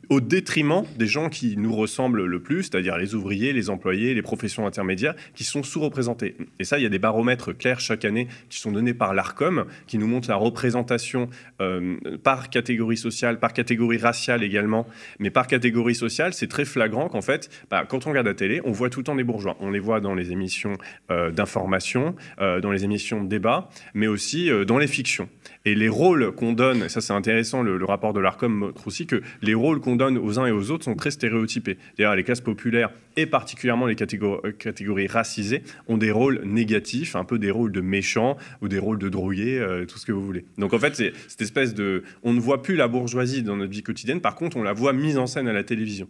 au 0.09 0.21
détriment 0.21 0.76
des 0.97 1.07
gens 1.07 1.29
qui 1.29 1.57
nous 1.57 1.75
ressemblent 1.75 2.25
le 2.25 2.39
plus, 2.41 2.63
c'est-à-dire 2.63 2.97
les 2.97 3.15
ouvriers, 3.15 3.53
les 3.53 3.69
employés, 3.69 4.13
les 4.13 4.21
professions 4.21 4.65
intermédiaires, 4.67 5.15
qui 5.35 5.43
sont 5.43 5.63
sous-représentés. 5.63 6.35
Et 6.59 6.63
ça, 6.63 6.79
il 6.79 6.83
y 6.83 6.85
a 6.85 6.89
des 6.89 6.99
baromètres 6.99 7.53
clairs 7.53 7.79
chaque 7.79 8.05
année 8.05 8.27
qui 8.49 8.59
sont 8.59 8.71
donnés 8.71 8.93
par 8.93 9.13
l'ARCOM, 9.13 9.65
qui 9.87 9.97
nous 9.97 10.07
montrent 10.07 10.29
la 10.29 10.35
représentation 10.35 11.29
euh, 11.61 11.97
par 12.23 12.49
catégorie 12.49 12.97
sociale, 12.97 13.39
par 13.39 13.53
catégorie 13.53 13.97
raciale 13.97 14.43
également, 14.43 14.87
mais 15.19 15.29
par 15.29 15.47
catégorie 15.47 15.95
sociale, 15.95 16.33
c'est 16.33 16.47
très 16.47 16.65
flagrant 16.65 17.09
qu'en 17.09 17.21
fait, 17.21 17.49
bah, 17.69 17.85
quand 17.87 18.07
on 18.07 18.09
regarde 18.09 18.27
la 18.27 18.33
télé, 18.33 18.61
on 18.65 18.71
voit 18.71 18.89
tout 18.89 18.99
le 18.99 19.05
temps 19.05 19.15
des 19.15 19.23
bourgeois. 19.23 19.57
On 19.59 19.69
les 19.69 19.79
voit 19.79 19.99
dans 19.99 20.15
les 20.15 20.31
émissions 20.31 20.73
euh, 21.11 21.31
d'information, 21.31 22.15
euh, 22.39 22.59
dans 22.59 22.71
les 22.71 22.83
émissions 22.83 23.23
de 23.23 23.29
débat, 23.29 23.69
mais 23.93 24.07
aussi 24.07 24.49
dans 24.65 24.77
les 24.77 24.87
fictions. 24.87 25.29
Et 25.67 25.75
les 25.75 25.89
rôles 25.89 26.31
qu'on 26.31 26.53
donne, 26.53 26.87
ça 26.87 27.01
c'est 27.01 27.11
intéressant, 27.11 27.61
le, 27.61 27.83
rapport 27.83 28.13
de 28.13 28.21
l'ARCOM 28.21 28.53
montre 28.53 28.87
aussi 28.87 29.05
que 29.05 29.21
les 29.41 29.53
rôles 29.53 29.81
qu'on 29.81 29.97
donne 29.97 30.17
aux 30.17 30.39
uns 30.39 30.45
et 30.45 30.51
aux 30.51 30.71
autres 30.71 30.85
sont 30.85 30.95
très 30.95 31.11
stéréotypés. 31.11 31.77
D'ailleurs, 31.97 32.15
les 32.15 32.23
classes 32.23 32.39
populaires 32.39 32.89
et 33.17 33.25
particulièrement 33.25 33.85
les 33.85 33.95
catégories, 33.95 34.53
catégories, 34.57 35.07
racisées 35.07 35.63
ont 35.89 35.97
des 35.97 36.09
rôles 36.09 36.41
négatifs, 36.45 37.17
un 37.17 37.25
peu 37.25 37.37
des 37.37 37.51
rôles 37.51 37.73
de 37.73 37.81
méchants 37.81 38.37
ou 38.61 38.69
des 38.69 38.79
rôles 38.79 38.97
de 38.97 39.09
drogués, 39.09 39.59
euh, 39.59 39.85
tout 39.85 39.99
ce 39.99 40.05
que 40.05 40.13
vous 40.13 40.25
voulez. 40.25 40.45
Donc 40.57 40.73
en 40.73 40.79
fait, 40.79 40.95
c'est 40.95 41.11
cette 41.27 41.41
espèce 41.41 41.73
de... 41.73 42.03
On 42.23 42.31
ne 42.31 42.39
voit 42.39 42.61
plus 42.61 42.77
la 42.77 42.87
bourgeoisie 42.87 43.43
dans 43.43 43.57
notre 43.57 43.73
vie 43.73 43.83
quotidienne, 43.83 44.21
par 44.21 44.35
contre, 44.35 44.55
on 44.55 44.63
la 44.63 44.71
voit 44.71 44.93
mise 44.93 45.17
en 45.17 45.27
scène 45.27 45.49
à 45.49 45.53
la 45.53 45.65
télévision. 45.65 46.07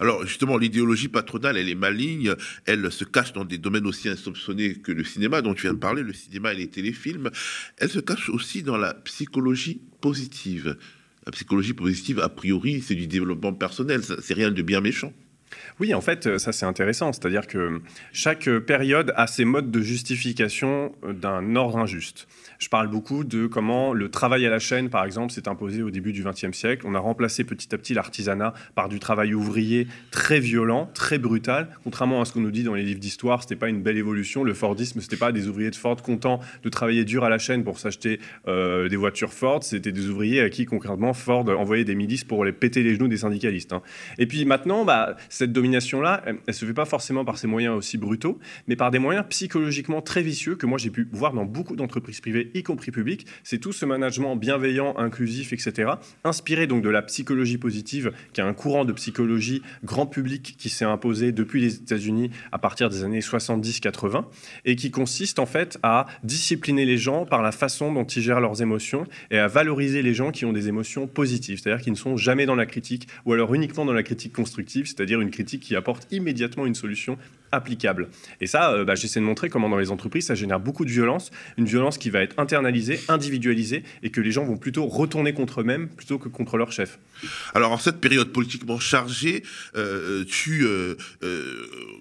Alors 0.00 0.26
justement, 0.26 0.58
l'idéologie 0.58 1.08
patronale, 1.08 1.56
elle 1.56 1.68
est 1.68 1.74
maligne, 1.74 2.34
elle 2.66 2.90
se 2.90 3.04
cache 3.04 3.32
dans 3.32 3.44
des 3.44 3.58
domaines 3.58 3.86
aussi 3.86 4.08
insoupçonnés 4.08 4.74
que 4.74 4.92
le 4.92 5.04
cinéma 5.04 5.42
dont 5.42 5.54
tu 5.54 5.62
viens 5.62 5.74
de 5.74 5.78
parler, 5.78 6.02
le 6.02 6.12
cinéma 6.12 6.52
et 6.52 6.56
les 6.56 6.68
téléfilms. 6.68 7.30
Elle 7.78 7.90
se 7.90 8.00
cache 8.00 8.28
aussi 8.28 8.62
dans 8.62 8.76
la 8.76 8.94
psychologie 8.94 9.80
positive. 10.00 10.76
La 11.24 11.32
psychologie 11.32 11.72
positive, 11.72 12.18
a 12.18 12.28
priori, 12.28 12.82
c'est 12.82 12.96
du 12.96 13.06
développement 13.06 13.52
personnel, 13.52 14.02
c'est 14.02 14.34
rien 14.34 14.50
de 14.50 14.62
bien 14.62 14.80
méchant. 14.80 15.12
Oui, 15.80 15.94
en 15.94 16.00
fait, 16.00 16.38
ça 16.38 16.52
c'est 16.52 16.66
intéressant. 16.66 17.12
C'est-à-dire 17.12 17.46
que 17.46 17.80
chaque 18.12 18.48
période 18.60 19.12
a 19.16 19.26
ses 19.26 19.44
modes 19.44 19.70
de 19.70 19.80
justification 19.80 20.92
d'un 21.02 21.56
ordre 21.56 21.78
injuste. 21.78 22.26
Je 22.62 22.68
parle 22.68 22.86
beaucoup 22.86 23.24
de 23.24 23.48
comment 23.48 23.92
le 23.92 24.08
travail 24.08 24.46
à 24.46 24.50
la 24.50 24.60
chaîne, 24.60 24.88
par 24.88 25.04
exemple, 25.04 25.32
s'est 25.32 25.48
imposé 25.48 25.82
au 25.82 25.90
début 25.90 26.12
du 26.12 26.22
XXe 26.22 26.56
siècle. 26.56 26.86
On 26.86 26.94
a 26.94 27.00
remplacé 27.00 27.42
petit 27.42 27.74
à 27.74 27.78
petit 27.78 27.92
l'artisanat 27.92 28.54
par 28.76 28.88
du 28.88 29.00
travail 29.00 29.34
ouvrier 29.34 29.88
très 30.12 30.38
violent, 30.38 30.88
très 30.94 31.18
brutal. 31.18 31.68
Contrairement 31.82 32.20
à 32.20 32.24
ce 32.24 32.32
qu'on 32.32 32.40
nous 32.40 32.52
dit 32.52 32.62
dans 32.62 32.74
les 32.74 32.84
livres 32.84 33.00
d'histoire, 33.00 33.42
c'était 33.42 33.56
pas 33.56 33.68
une 33.68 33.82
belle 33.82 33.96
évolution. 33.96 34.44
Le 34.44 34.54
Fordisme, 34.54 35.00
c'était 35.00 35.16
pas 35.16 35.32
des 35.32 35.48
ouvriers 35.48 35.70
de 35.70 35.76
Ford 35.76 36.00
contents 36.00 36.38
de 36.62 36.68
travailler 36.68 37.04
dur 37.04 37.24
à 37.24 37.28
la 37.28 37.38
chaîne 37.38 37.64
pour 37.64 37.80
s'acheter 37.80 38.20
euh, 38.46 38.88
des 38.88 38.94
voitures 38.94 39.32
Ford. 39.32 39.64
C'était 39.64 39.90
des 39.90 40.08
ouvriers 40.08 40.40
à 40.40 40.48
qui 40.48 40.64
concrètement 40.64 41.14
Ford 41.14 41.48
envoyait 41.48 41.84
des 41.84 41.96
milices 41.96 42.22
pour 42.22 42.44
les 42.44 42.52
péter 42.52 42.84
les 42.84 42.94
genoux 42.94 43.08
des 43.08 43.16
syndicalistes. 43.16 43.72
Hein. 43.72 43.82
Et 44.18 44.26
puis 44.26 44.44
maintenant, 44.44 44.84
bah, 44.84 45.16
cette 45.42 45.52
domination-là, 45.52 46.22
elle, 46.24 46.36
ne 46.46 46.52
se 46.52 46.64
fait 46.64 46.72
pas 46.72 46.84
forcément 46.84 47.24
par 47.24 47.36
ces 47.36 47.48
moyens 47.48 47.76
aussi 47.76 47.98
brutaux, 47.98 48.38
mais 48.68 48.76
par 48.76 48.92
des 48.92 49.00
moyens 49.00 49.26
psychologiquement 49.28 50.00
très 50.00 50.22
vicieux 50.22 50.54
que 50.54 50.66
moi 50.66 50.78
j'ai 50.78 50.90
pu 50.90 51.08
voir 51.10 51.32
dans 51.32 51.44
beaucoup 51.44 51.74
d'entreprises 51.74 52.20
privées 52.20 52.52
y 52.54 52.62
compris 52.62 52.92
public, 52.92 53.26
c'est 53.42 53.58
tout 53.58 53.72
ce 53.72 53.84
management 53.84 54.36
bienveillant, 54.36 54.96
inclusif, 54.96 55.52
etc., 55.52 55.94
inspiré 56.22 56.68
donc 56.68 56.84
de 56.84 56.88
la 56.88 57.02
psychologie 57.02 57.58
positive, 57.58 58.12
qui 58.32 58.40
est 58.40 58.44
un 58.44 58.54
courant 58.54 58.84
de 58.84 58.92
psychologie 58.92 59.62
grand 59.82 60.06
public 60.06 60.54
qui 60.56 60.68
s'est 60.68 60.84
imposé 60.84 61.32
depuis 61.32 61.60
les 61.60 61.74
États-Unis 61.74 62.30
à 62.52 62.58
partir 62.58 62.88
des 62.88 63.02
années 63.02 63.18
70-80, 63.18 64.24
et 64.64 64.76
qui 64.76 64.92
consiste 64.92 65.40
en 65.40 65.46
fait 65.46 65.76
à 65.82 66.06
discipliner 66.22 66.84
les 66.84 66.98
gens 66.98 67.26
par 67.26 67.42
la 67.42 67.50
façon 67.50 67.92
dont 67.92 68.04
ils 68.04 68.22
gèrent 68.22 68.40
leurs 68.40 68.62
émotions 68.62 69.08
et 69.32 69.38
à 69.38 69.48
valoriser 69.48 70.02
les 70.02 70.14
gens 70.14 70.30
qui 70.30 70.44
ont 70.44 70.52
des 70.52 70.68
émotions 70.68 71.08
positives, 71.08 71.60
c'est-à-dire 71.60 71.82
qui 71.82 71.90
ne 71.90 71.96
sont 71.96 72.16
jamais 72.16 72.46
dans 72.46 72.54
la 72.54 72.66
critique, 72.66 73.08
ou 73.24 73.32
alors 73.32 73.52
uniquement 73.54 73.84
dans 73.84 73.92
la 73.92 74.04
critique 74.04 74.32
constructive, 74.32 74.86
c'est-à-dire 74.86 75.20
une 75.20 75.31
critique 75.32 75.62
qui 75.62 75.74
apporte 75.74 76.06
immédiatement 76.12 76.66
une 76.66 76.76
solution 76.76 77.18
applicable. 77.52 78.08
Et 78.40 78.46
ça, 78.46 78.84
bah, 78.84 78.94
j'essaie 78.94 79.20
de 79.20 79.24
montrer 79.24 79.48
comment 79.48 79.68
dans 79.68 79.78
les 79.78 79.90
entreprises, 79.90 80.26
ça 80.26 80.34
génère 80.34 80.60
beaucoup 80.60 80.84
de 80.84 80.90
violence, 80.90 81.30
une 81.56 81.66
violence 81.66 81.98
qui 81.98 82.10
va 82.10 82.22
être 82.22 82.38
internalisée, 82.38 83.00
individualisée, 83.08 83.82
et 84.02 84.10
que 84.10 84.20
les 84.20 84.32
gens 84.32 84.44
vont 84.44 84.56
plutôt 84.56 84.86
retourner 84.86 85.32
contre 85.32 85.60
eux-mêmes 85.60 85.88
plutôt 85.88 86.18
que 86.18 86.28
contre 86.28 86.56
leur 86.56 86.72
chef. 86.72 86.98
Alors 87.54 87.72
en 87.72 87.78
cette 87.78 88.00
période 88.00 88.32
politiquement 88.32 88.78
chargée, 88.78 89.42
tu 90.28 90.66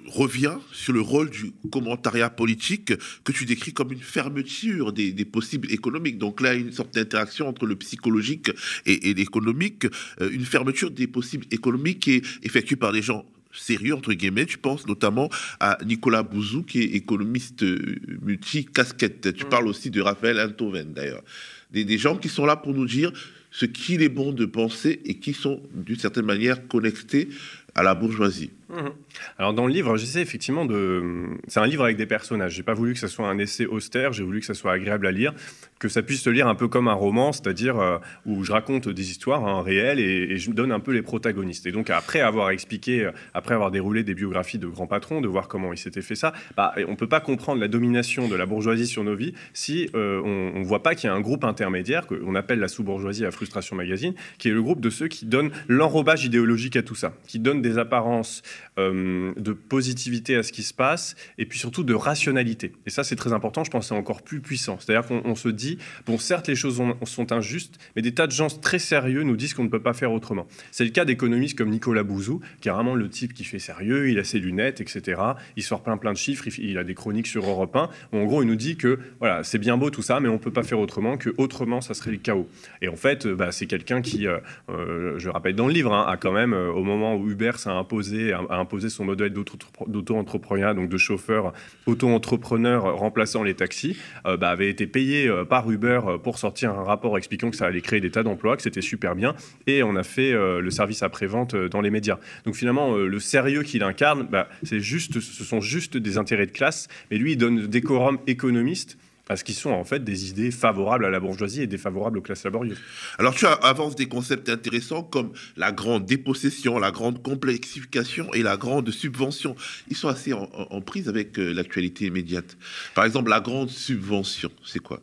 reviens 0.07 0.59
sur 0.71 0.93
le 0.93 1.01
rôle 1.01 1.29
du 1.29 1.51
commentariat 1.71 2.29
politique 2.29 2.93
que 3.23 3.31
tu 3.31 3.45
décris 3.45 3.73
comme 3.73 3.91
une 3.91 3.99
fermeture 3.99 4.93
des, 4.93 5.25
possibles 5.25 5.71
économiques. 5.71 6.17
Donc 6.17 6.41
là, 6.41 6.53
une 6.53 6.71
sorte 6.71 6.93
d'interaction 6.93 7.47
entre 7.47 7.65
le 7.65 7.75
psychologique 7.75 8.51
et, 8.85 9.13
l'économique, 9.13 9.85
euh, 10.21 10.29
une 10.31 10.45
fermeture 10.45 10.91
des 10.91 11.07
possibles 11.07 11.45
économiques 11.51 12.01
qui 12.01 12.11
est 12.15 12.25
effectuée 12.43 12.75
par 12.75 12.91
des 12.91 13.01
gens 13.01 13.25
sérieux, 13.53 13.95
entre 13.95 14.13
guillemets. 14.13 14.45
Tu 14.45 14.57
penses 14.57 14.87
notamment 14.87 15.29
à 15.59 15.77
Nicolas 15.85 16.23
Bouzou, 16.23 16.63
qui 16.63 16.81
est 16.81 16.95
économiste 16.95 17.63
euh, 17.63 17.95
multi-casquette. 18.21 19.33
Tu 19.33 19.45
mm. 19.45 19.49
parles 19.49 19.67
aussi 19.67 19.89
de 19.89 20.01
Raphaël 20.01 20.39
Antoven, 20.39 20.93
d'ailleurs. 20.93 21.23
Des, 21.71 21.85
des 21.85 21.97
gens 21.97 22.17
qui 22.17 22.29
sont 22.29 22.45
là 22.45 22.55
pour 22.55 22.73
nous 22.73 22.85
dire 22.85 23.11
ce 23.51 23.65
qu'il 23.65 24.01
est 24.01 24.09
bon 24.09 24.31
de 24.31 24.45
penser 24.45 25.01
et 25.05 25.15
qui 25.15 25.33
sont, 25.33 25.61
d'une 25.73 25.97
certaine 25.97 26.25
manière, 26.25 26.67
connectés 26.67 27.29
à 27.75 27.83
la 27.83 27.95
bourgeoisie. 27.95 28.49
Mhm. 28.71 28.93
Alors 29.37 29.53
dans 29.53 29.67
le 29.67 29.73
livre, 29.73 29.97
j'essaie 29.97 30.21
effectivement 30.21 30.65
de... 30.65 31.27
C'est 31.47 31.59
un 31.59 31.67
livre 31.67 31.83
avec 31.83 31.97
des 31.97 32.05
personnages. 32.05 32.53
J'ai 32.53 32.63
pas 32.63 32.73
voulu 32.73 32.93
que 32.93 32.99
ce 32.99 33.07
soit 33.07 33.27
un 33.27 33.37
essai 33.37 33.65
austère, 33.65 34.13
j'ai 34.13 34.23
voulu 34.23 34.39
que 34.39 34.45
ça 34.45 34.53
soit 34.53 34.71
agréable 34.71 35.07
à 35.07 35.11
lire, 35.11 35.33
que 35.79 35.89
ça 35.89 36.01
puisse 36.01 36.21
se 36.21 36.29
lire 36.29 36.47
un 36.47 36.55
peu 36.55 36.67
comme 36.67 36.87
un 36.87 36.93
roman, 36.93 37.33
c'est-à-dire 37.33 37.77
euh, 37.79 37.97
où 38.25 38.43
je 38.43 38.51
raconte 38.51 38.87
des 38.87 39.11
histoires 39.11 39.45
hein, 39.45 39.61
réelles 39.61 39.99
et, 39.99 40.37
je 40.37 40.51
donne 40.51 40.71
un 40.71 40.79
peu 40.79 40.91
les 40.91 41.01
protagonistes. 41.01 41.65
Et 41.65 41.71
donc 41.71 41.89
après 41.89 42.21
avoir 42.21 42.51
expliqué, 42.51 43.05
euh, 43.05 43.11
après 43.33 43.55
avoir 43.55 43.71
déroulé 43.71 44.03
des 44.03 44.13
biographies 44.13 44.57
de 44.57 44.67
grands 44.67 44.87
patrons, 44.87 45.21
de 45.21 45.27
voir 45.27 45.47
comment 45.47 45.73
ils 45.73 45.77
s'étaient 45.77 46.01
fait 46.01 46.15
ça, 46.15 46.33
bah, 46.55 46.73
on 46.87 46.95
peut 46.95 47.09
pas 47.09 47.19
comprendre 47.19 47.59
la 47.59 47.67
domination 47.67 48.27
de 48.27 48.35
la 48.35 48.45
bourgeoisie 48.45 48.87
sur 48.87 49.03
nos 49.03 49.15
vies 49.15 49.33
si 49.53 49.89
euh, 49.95 50.21
on, 50.23 50.59
ne 50.59 50.65
voit 50.65 50.83
pas 50.83 50.95
qu'il 50.95 51.09
y 51.09 51.11
a 51.11 51.15
un 51.15 51.21
groupe 51.21 51.43
intermédiaire 51.43 52.07
qu'on 52.07 52.35
appelle 52.35 52.59
la 52.59 52.67
sous-bourgeoisie 52.67 53.25
à 53.25 53.31
Frustration 53.31 53.75
Magazine, 53.75 54.13
qui 54.37 54.47
est 54.47 54.53
le 54.53 54.61
groupe 54.61 54.79
de 54.79 54.89
ceux 54.89 55.07
qui 55.07 55.25
donnent 55.25 55.51
l'enrobage 55.67 56.23
idéologique 56.23 56.75
à 56.75 56.83
tout 56.83 56.95
ça, 56.95 57.13
qui 57.27 57.39
donnent 57.39 57.61
des 57.61 57.77
apparences 57.77 58.43
euh, 58.79 59.33
de 59.37 59.53
positivité 59.53 60.35
à 60.35 60.43
ce 60.43 60.51
qui 60.51 60.63
se 60.63 60.73
passe 60.73 61.15
et 61.37 61.45
puis 61.45 61.59
surtout 61.59 61.83
de 61.83 61.93
rationalité. 61.93 62.73
Et 62.85 62.89
ça, 62.89 63.03
c'est 63.03 63.15
très 63.15 63.33
important. 63.33 63.63
Je 63.63 63.71
pense 63.71 63.87
c'est 63.87 63.93
encore 63.93 64.21
plus 64.21 64.41
puissant. 64.41 64.77
C'est-à-dire 64.79 65.07
qu'on 65.07 65.35
se 65.35 65.49
dit, 65.49 65.77
bon, 66.05 66.17
certes, 66.17 66.47
les 66.47 66.55
choses 66.55 66.81
sont 67.03 67.31
injustes, 67.31 67.79
mais 67.95 68.01
des 68.01 68.13
tas 68.13 68.27
de 68.27 68.31
gens 68.31 68.47
très 68.47 68.79
sérieux 68.79 69.23
nous 69.23 69.35
disent 69.35 69.53
qu'on 69.53 69.63
ne 69.63 69.69
peut 69.69 69.81
pas 69.81 69.93
faire 69.93 70.11
autrement. 70.11 70.47
C'est 70.71 70.83
le 70.83 70.91
cas 70.91 71.05
d'économistes 71.05 71.57
comme 71.57 71.69
Nicolas 71.69 72.03
Bouzou, 72.03 72.41
qui 72.61 72.69
est 72.69 72.71
vraiment 72.71 72.95
le 72.95 73.09
type 73.09 73.33
qui 73.33 73.43
fait 73.43 73.59
sérieux, 73.59 74.09
il 74.09 74.19
a 74.19 74.23
ses 74.23 74.39
lunettes, 74.39 74.81
etc. 74.81 75.21
Il 75.57 75.63
sort 75.63 75.83
plein 75.83 75.97
plein 75.97 76.13
de 76.13 76.17
chiffres, 76.17 76.47
il, 76.59 76.77
a 76.77 76.83
des 76.83 76.95
chroniques 76.95 77.27
sur 77.27 77.45
Europe 77.45 77.75
1. 77.75 77.89
en 78.13 78.23
gros, 78.25 78.43
il 78.43 78.47
nous 78.47 78.55
dit 78.55 78.77
que 78.77 78.99
voilà, 79.19 79.43
c'est 79.43 79.59
bien 79.59 79.77
beau 79.77 79.89
tout 79.89 80.01
ça, 80.01 80.19
mais 80.19 80.29
on 80.29 80.33
ne 80.33 80.37
peut 80.37 80.51
pas 80.51 80.63
faire 80.63 80.79
autrement, 80.79 81.17
que 81.17 81.29
autrement, 81.37 81.81
ça 81.81 81.93
serait 81.93 82.11
le 82.11 82.17
chaos. 82.17 82.47
Et 82.81 82.87
en 82.87 82.95
fait, 82.95 83.27
bah, 83.27 83.51
c'est 83.51 83.65
quelqu'un 83.65 84.01
qui, 84.01 84.27
euh, 84.27 84.37
euh, 84.69 85.19
je 85.19 85.25
le 85.25 85.31
rappelle 85.31 85.55
dans 85.55 85.67
le 85.67 85.73
livre, 85.73 85.93
hein, 85.93 86.05
a 86.07 86.17
quand 86.17 86.31
même, 86.31 86.53
au 86.53 86.83
moment 86.83 87.15
où 87.15 87.29
Uber 87.29 87.51
s'est 87.57 87.69
imposé, 87.69 88.33
a 88.49 88.57
imposé 88.57 88.89
son 88.89 89.05
modèle 89.05 89.33
d'auto-entrepreneuriat, 89.33 90.73
donc 90.73 90.89
de 90.89 90.97
chauffeur 90.97 91.53
auto-entrepreneur 91.85 92.95
remplaçant 92.97 93.43
les 93.43 93.53
taxis, 93.53 93.97
euh, 94.25 94.37
bah, 94.37 94.49
avait 94.49 94.69
été 94.69 94.87
payé 94.87 95.27
euh, 95.27 95.45
par 95.45 95.69
Uber 95.69 96.01
euh, 96.05 96.17
pour 96.17 96.37
sortir 96.37 96.71
un 96.71 96.83
rapport 96.83 97.17
expliquant 97.17 97.49
que 97.49 97.55
ça 97.55 97.65
allait 97.65 97.81
créer 97.81 98.01
des 98.01 98.11
tas 98.11 98.23
d'emplois, 98.23 98.55
que 98.55 98.63
c'était 98.63 98.81
super 98.81 99.15
bien, 99.15 99.35
et 99.67 99.83
on 99.83 99.95
a 99.95 100.03
fait 100.03 100.31
le 100.31 100.69
service 100.71 101.03
après-vente 101.03 101.55
dans 101.55 101.81
les 101.81 101.89
médias. 101.89 102.17
Donc 102.45 102.55
finalement, 102.55 102.95
le 102.95 103.19
sérieux 103.19 103.63
qu'il 103.63 103.83
incarne, 103.83 104.27
bah, 104.29 104.47
c'est 104.63 104.79
juste, 104.79 105.19
ce 105.19 105.43
sont 105.43 105.61
juste 105.61 105.97
des 105.97 106.17
intérêts 106.17 106.45
de 106.45 106.51
classe, 106.51 106.87
mais 107.09 107.17
lui, 107.17 107.33
il 107.33 107.37
donne 107.37 107.67
décorum 107.67 108.19
économiste 108.27 108.97
parce 109.31 109.43
qu'ils 109.43 109.55
sont 109.55 109.69
en 109.69 109.85
fait 109.85 110.03
des 110.03 110.29
idées 110.29 110.51
favorables 110.51 111.05
à 111.05 111.09
la 111.09 111.21
bourgeoisie 111.21 111.61
et 111.61 111.67
défavorables 111.67 112.17
aux 112.17 112.21
classes 112.21 112.43
laborieuses. 112.43 112.81
Alors 113.17 113.33
tu 113.33 113.45
avances 113.45 113.95
des 113.95 114.09
concepts 114.09 114.49
intéressants 114.49 115.03
comme 115.03 115.31
la 115.55 115.71
grande 115.71 116.05
dépossession, 116.05 116.77
la 116.79 116.91
grande 116.91 117.23
complexification 117.23 118.33
et 118.33 118.43
la 118.43 118.57
grande 118.57 118.91
subvention. 118.91 119.55
Ils 119.87 119.95
sont 119.95 120.09
assez 120.09 120.33
en, 120.33 120.81
prise 120.81 121.07
avec 121.07 121.39
euh, 121.39 121.53
l'actualité 121.53 122.07
immédiate. 122.07 122.57
Par 122.93 123.05
exemple, 123.05 123.29
la 123.29 123.39
grande 123.39 123.69
subvention, 123.69 124.51
c'est 124.65 124.79
quoi? 124.79 124.99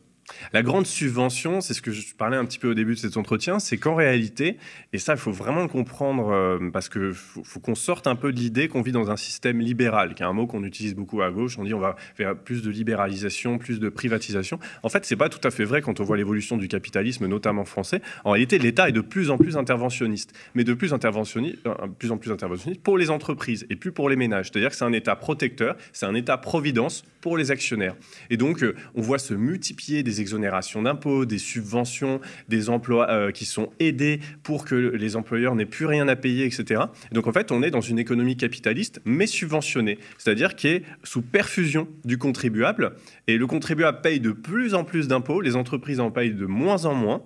La 0.52 0.62
grande 0.62 0.86
subvention, 0.86 1.60
c'est 1.60 1.74
ce 1.74 1.82
que 1.82 1.90
je 1.90 2.14
parlais 2.14 2.36
un 2.36 2.44
petit 2.44 2.58
peu 2.58 2.70
au 2.70 2.74
début 2.74 2.94
de 2.94 2.98
cet 2.98 3.16
entretien, 3.16 3.58
c'est 3.58 3.76
qu'en 3.76 3.94
réalité, 3.94 4.56
et 4.92 4.98
ça 4.98 5.14
il 5.14 5.18
faut 5.18 5.32
vraiment 5.32 5.62
le 5.62 5.68
comprendre 5.68 6.30
euh, 6.30 6.70
parce 6.72 6.88
qu'il 6.88 7.12
faut, 7.14 7.60
qu'on 7.60 7.74
sorte 7.74 8.06
un 8.06 8.16
peu 8.16 8.32
de 8.32 8.38
l'idée 8.38 8.68
qu'on 8.68 8.82
vit 8.82 8.92
dans 8.92 9.10
un 9.10 9.16
système 9.16 9.60
libéral, 9.60 10.14
qui 10.14 10.22
est 10.22 10.26
un 10.26 10.32
mot 10.32 10.46
qu'on 10.46 10.64
utilise 10.64 10.94
beaucoup 10.94 11.22
à 11.22 11.30
gauche, 11.30 11.58
on 11.58 11.64
dit 11.64 11.74
on 11.74 11.80
va 11.80 11.96
faire 12.14 12.36
plus 12.36 12.62
de 12.62 12.70
libéralisation, 12.70 13.58
plus 13.58 13.80
de 13.80 13.88
privatisation. 13.88 14.58
En 14.82 14.88
fait, 14.88 15.04
c'est 15.04 15.16
pas 15.16 15.28
tout 15.28 15.46
à 15.46 15.50
fait 15.50 15.64
vrai 15.64 15.82
quand 15.82 16.00
on 16.00 16.04
voit 16.04 16.16
l'évolution 16.16 16.56
du 16.56 16.68
capitalisme, 16.68 17.26
notamment 17.26 17.64
français. 17.64 18.00
En 18.24 18.32
réalité, 18.32 18.58
l'État 18.58 18.88
est 18.88 18.92
de 18.92 19.00
plus 19.00 19.30
en 19.30 19.38
plus 19.38 19.56
interventionniste, 19.56 20.34
mais 20.54 20.64
de 20.64 20.74
plus, 20.74 20.92
interventionniste, 20.92 21.58
euh, 21.66 21.74
plus 21.98 22.10
en 22.10 22.18
plus 22.18 22.30
interventionniste 22.30 22.82
pour 22.82 22.98
les 22.98 23.10
entreprises 23.10 23.66
et 23.70 23.76
plus 23.76 23.92
pour 23.92 24.08
les 24.08 24.16
ménages. 24.16 24.50
C'est-à-dire 24.50 24.70
que 24.70 24.76
c'est 24.76 24.84
un 24.84 24.92
État 24.92 25.16
protecteur, 25.16 25.76
c'est 25.92 26.06
un 26.06 26.14
État 26.14 26.36
providence 26.36 27.04
pour 27.20 27.36
les 27.36 27.50
actionnaires. 27.50 27.96
Et 28.30 28.36
donc, 28.36 28.62
euh, 28.62 28.74
on 28.94 29.00
voit 29.00 29.18
se 29.18 29.34
multiplier 29.34 30.02
des 30.02 30.20
exonérations 30.20 30.82
d'impôts, 30.82 31.24
des 31.24 31.38
subventions, 31.38 32.20
des 32.48 32.68
emplois 32.70 33.10
euh, 33.10 33.30
qui 33.30 33.44
sont 33.44 33.70
aidés 33.78 34.20
pour 34.42 34.64
que 34.64 34.74
les 34.74 35.16
employeurs 35.16 35.54
n'aient 35.54 35.66
plus 35.66 35.86
rien 35.86 36.08
à 36.08 36.16
payer, 36.16 36.44
etc. 36.44 36.82
donc 37.12 37.26
en 37.26 37.32
fait, 37.32 37.52
on 37.52 37.62
est 37.62 37.70
dans 37.70 37.80
une 37.80 37.98
économie 37.98 38.36
capitaliste, 38.36 39.00
mais 39.04 39.26
subventionnée, 39.26 39.98
c'est-à-dire 40.18 40.56
qui 40.56 40.68
est 40.68 40.82
sous 41.04 41.22
perfusion 41.22 41.88
du 42.04 42.18
contribuable. 42.18 42.92
Et 43.26 43.36
le 43.36 43.46
contribuable 43.46 44.00
paye 44.00 44.20
de 44.20 44.32
plus 44.32 44.74
en 44.74 44.84
plus 44.84 45.08
d'impôts, 45.08 45.40
les 45.40 45.56
entreprises 45.56 46.00
en 46.00 46.10
payent 46.10 46.34
de 46.34 46.46
moins 46.46 46.84
en 46.84 46.94
moins 46.94 47.22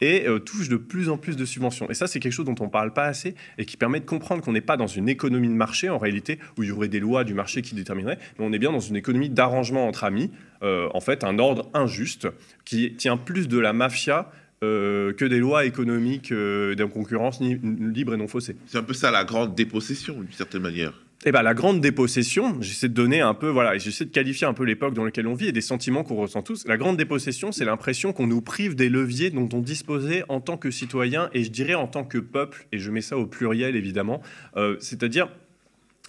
et 0.00 0.26
euh, 0.26 0.38
touche 0.38 0.68
de 0.68 0.76
plus 0.76 1.08
en 1.08 1.16
plus 1.16 1.36
de 1.36 1.44
subventions. 1.44 1.90
Et 1.90 1.94
ça, 1.94 2.06
c'est 2.06 2.20
quelque 2.20 2.32
chose 2.32 2.46
dont 2.46 2.54
on 2.60 2.64
ne 2.64 2.70
parle 2.70 2.92
pas 2.92 3.04
assez 3.04 3.34
et 3.58 3.64
qui 3.64 3.76
permet 3.76 4.00
de 4.00 4.04
comprendre 4.04 4.42
qu'on 4.42 4.52
n'est 4.52 4.60
pas 4.60 4.76
dans 4.76 4.86
une 4.86 5.08
économie 5.08 5.48
de 5.48 5.54
marché, 5.54 5.88
en 5.88 5.98
réalité, 5.98 6.38
où 6.56 6.62
il 6.62 6.68
y 6.68 6.72
aurait 6.72 6.88
des 6.88 7.00
lois 7.00 7.24
du 7.24 7.34
marché 7.34 7.62
qui 7.62 7.74
détermineraient, 7.74 8.18
mais 8.38 8.44
on 8.44 8.52
est 8.52 8.58
bien 8.58 8.72
dans 8.72 8.80
une 8.80 8.96
économie 8.96 9.30
d'arrangement 9.30 9.86
entre 9.86 10.04
amis, 10.04 10.30
euh, 10.62 10.88
en 10.94 11.00
fait, 11.00 11.24
un 11.24 11.38
ordre 11.38 11.70
injuste 11.74 12.28
qui 12.64 12.94
tient 12.94 13.16
plus 13.16 13.48
de 13.48 13.58
la 13.58 13.72
mafia 13.72 14.30
euh, 14.62 15.12
que 15.14 15.24
des 15.24 15.38
lois 15.38 15.64
économiques 15.64 16.32
d'une 16.32 16.90
concurrence 16.90 17.40
libre 17.40 18.14
et 18.14 18.16
non 18.16 18.28
faussée. 18.28 18.56
C'est 18.66 18.78
un 18.78 18.82
peu 18.82 18.94
ça 18.94 19.10
la 19.10 19.24
grande 19.24 19.54
dépossession, 19.54 20.20
d'une 20.20 20.32
certaine 20.32 20.62
manière. 20.62 20.92
Eh 21.26 21.32
ben, 21.32 21.42
la 21.42 21.52
grande 21.52 21.82
dépossession, 21.82 22.62
j'essaie 22.62 22.88
de 22.88 22.94
donner 22.94 23.20
un 23.20 23.34
peu, 23.34 23.50
voilà, 23.50 23.76
j'essaie 23.76 24.06
de 24.06 24.10
qualifier 24.10 24.46
un 24.46 24.54
peu 24.54 24.64
l'époque 24.64 24.94
dans 24.94 25.04
laquelle 25.04 25.26
on 25.26 25.34
vit 25.34 25.48
et 25.48 25.52
des 25.52 25.60
sentiments 25.60 26.02
qu'on 26.02 26.16
ressent 26.16 26.40
tous. 26.40 26.66
La 26.66 26.78
grande 26.78 26.96
dépossession, 26.96 27.52
c'est 27.52 27.66
l'impression 27.66 28.14
qu'on 28.14 28.26
nous 28.26 28.40
prive 28.40 28.74
des 28.74 28.88
leviers 28.88 29.28
dont 29.28 29.46
on 29.52 29.60
disposait 29.60 30.24
en 30.30 30.40
tant 30.40 30.56
que 30.56 30.70
citoyen 30.70 31.28
et 31.34 31.44
je 31.44 31.50
dirais 31.50 31.74
en 31.74 31.86
tant 31.86 32.04
que 32.04 32.16
peuple, 32.16 32.66
et 32.72 32.78
je 32.78 32.90
mets 32.90 33.02
ça 33.02 33.18
au 33.18 33.26
pluriel 33.26 33.76
évidemment, 33.76 34.22
euh, 34.56 34.76
c'est-à-dire 34.80 35.28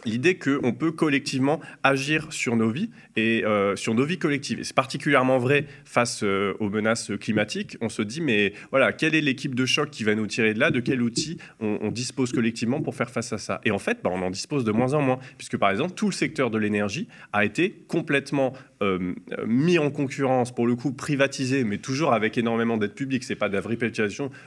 l'idée 0.05 0.37
qu'on 0.37 0.73
peut 0.73 0.91
collectivement 0.91 1.59
agir 1.83 2.27
sur 2.31 2.55
nos 2.55 2.69
vies 2.69 2.89
et 3.15 3.43
euh, 3.45 3.75
sur 3.75 3.93
nos 3.93 4.05
vies 4.05 4.17
collectives. 4.17 4.59
Et 4.59 4.63
c'est 4.63 4.75
particulièrement 4.75 5.37
vrai 5.37 5.65
face 5.85 6.23
euh, 6.23 6.53
aux 6.59 6.69
menaces 6.69 7.11
climatiques. 7.19 7.77
On 7.81 7.89
se 7.89 8.01
dit, 8.01 8.21
mais 8.21 8.53
voilà, 8.71 8.93
quelle 8.93 9.15
est 9.15 9.21
l'équipe 9.21 9.55
de 9.55 9.65
choc 9.65 9.89
qui 9.89 10.03
va 10.03 10.15
nous 10.15 10.27
tirer 10.27 10.53
de 10.53 10.59
là? 10.59 10.71
De 10.71 10.79
quel 10.79 11.01
outil 11.01 11.37
on, 11.59 11.91
dispose 11.91 12.31
collectivement 12.31 12.81
pour 12.81 12.95
faire 12.95 13.09
face 13.09 13.33
à 13.33 13.37
ça? 13.37 13.61
Et 13.65 13.71
en 13.71 13.79
fait, 13.79 13.99
bah, 14.03 14.09
on 14.13 14.21
en 14.21 14.29
dispose 14.29 14.63
de 14.63 14.71
moins 14.71 14.93
en 14.93 15.01
moins, 15.01 15.19
puisque 15.37 15.57
par 15.57 15.69
exemple, 15.71 15.93
tout 15.93 16.07
le 16.07 16.13
secteur 16.13 16.49
de 16.49 16.57
l'énergie 16.57 17.07
a 17.33 17.43
été 17.45 17.83
complètement 17.87 18.53
euh, 18.81 19.13
mis 19.45 19.77
en 19.77 19.91
concurrence, 19.91 20.53
pour 20.53 20.67
le 20.67 20.75
coup 20.75 20.91
privatisé, 20.91 21.63
mais 21.63 21.77
toujours 21.77 22.13
avec 22.13 22.37
énormément 22.37 22.77
d'aide 22.77 22.93
publique. 22.93 23.23
C'est 23.23 23.35
pas 23.35 23.49
de 23.49 23.55
la 23.55 23.61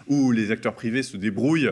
où 0.08 0.32
les 0.32 0.50
acteurs 0.50 0.74
privés 0.74 1.02
se 1.02 1.16
débrouillent 1.16 1.70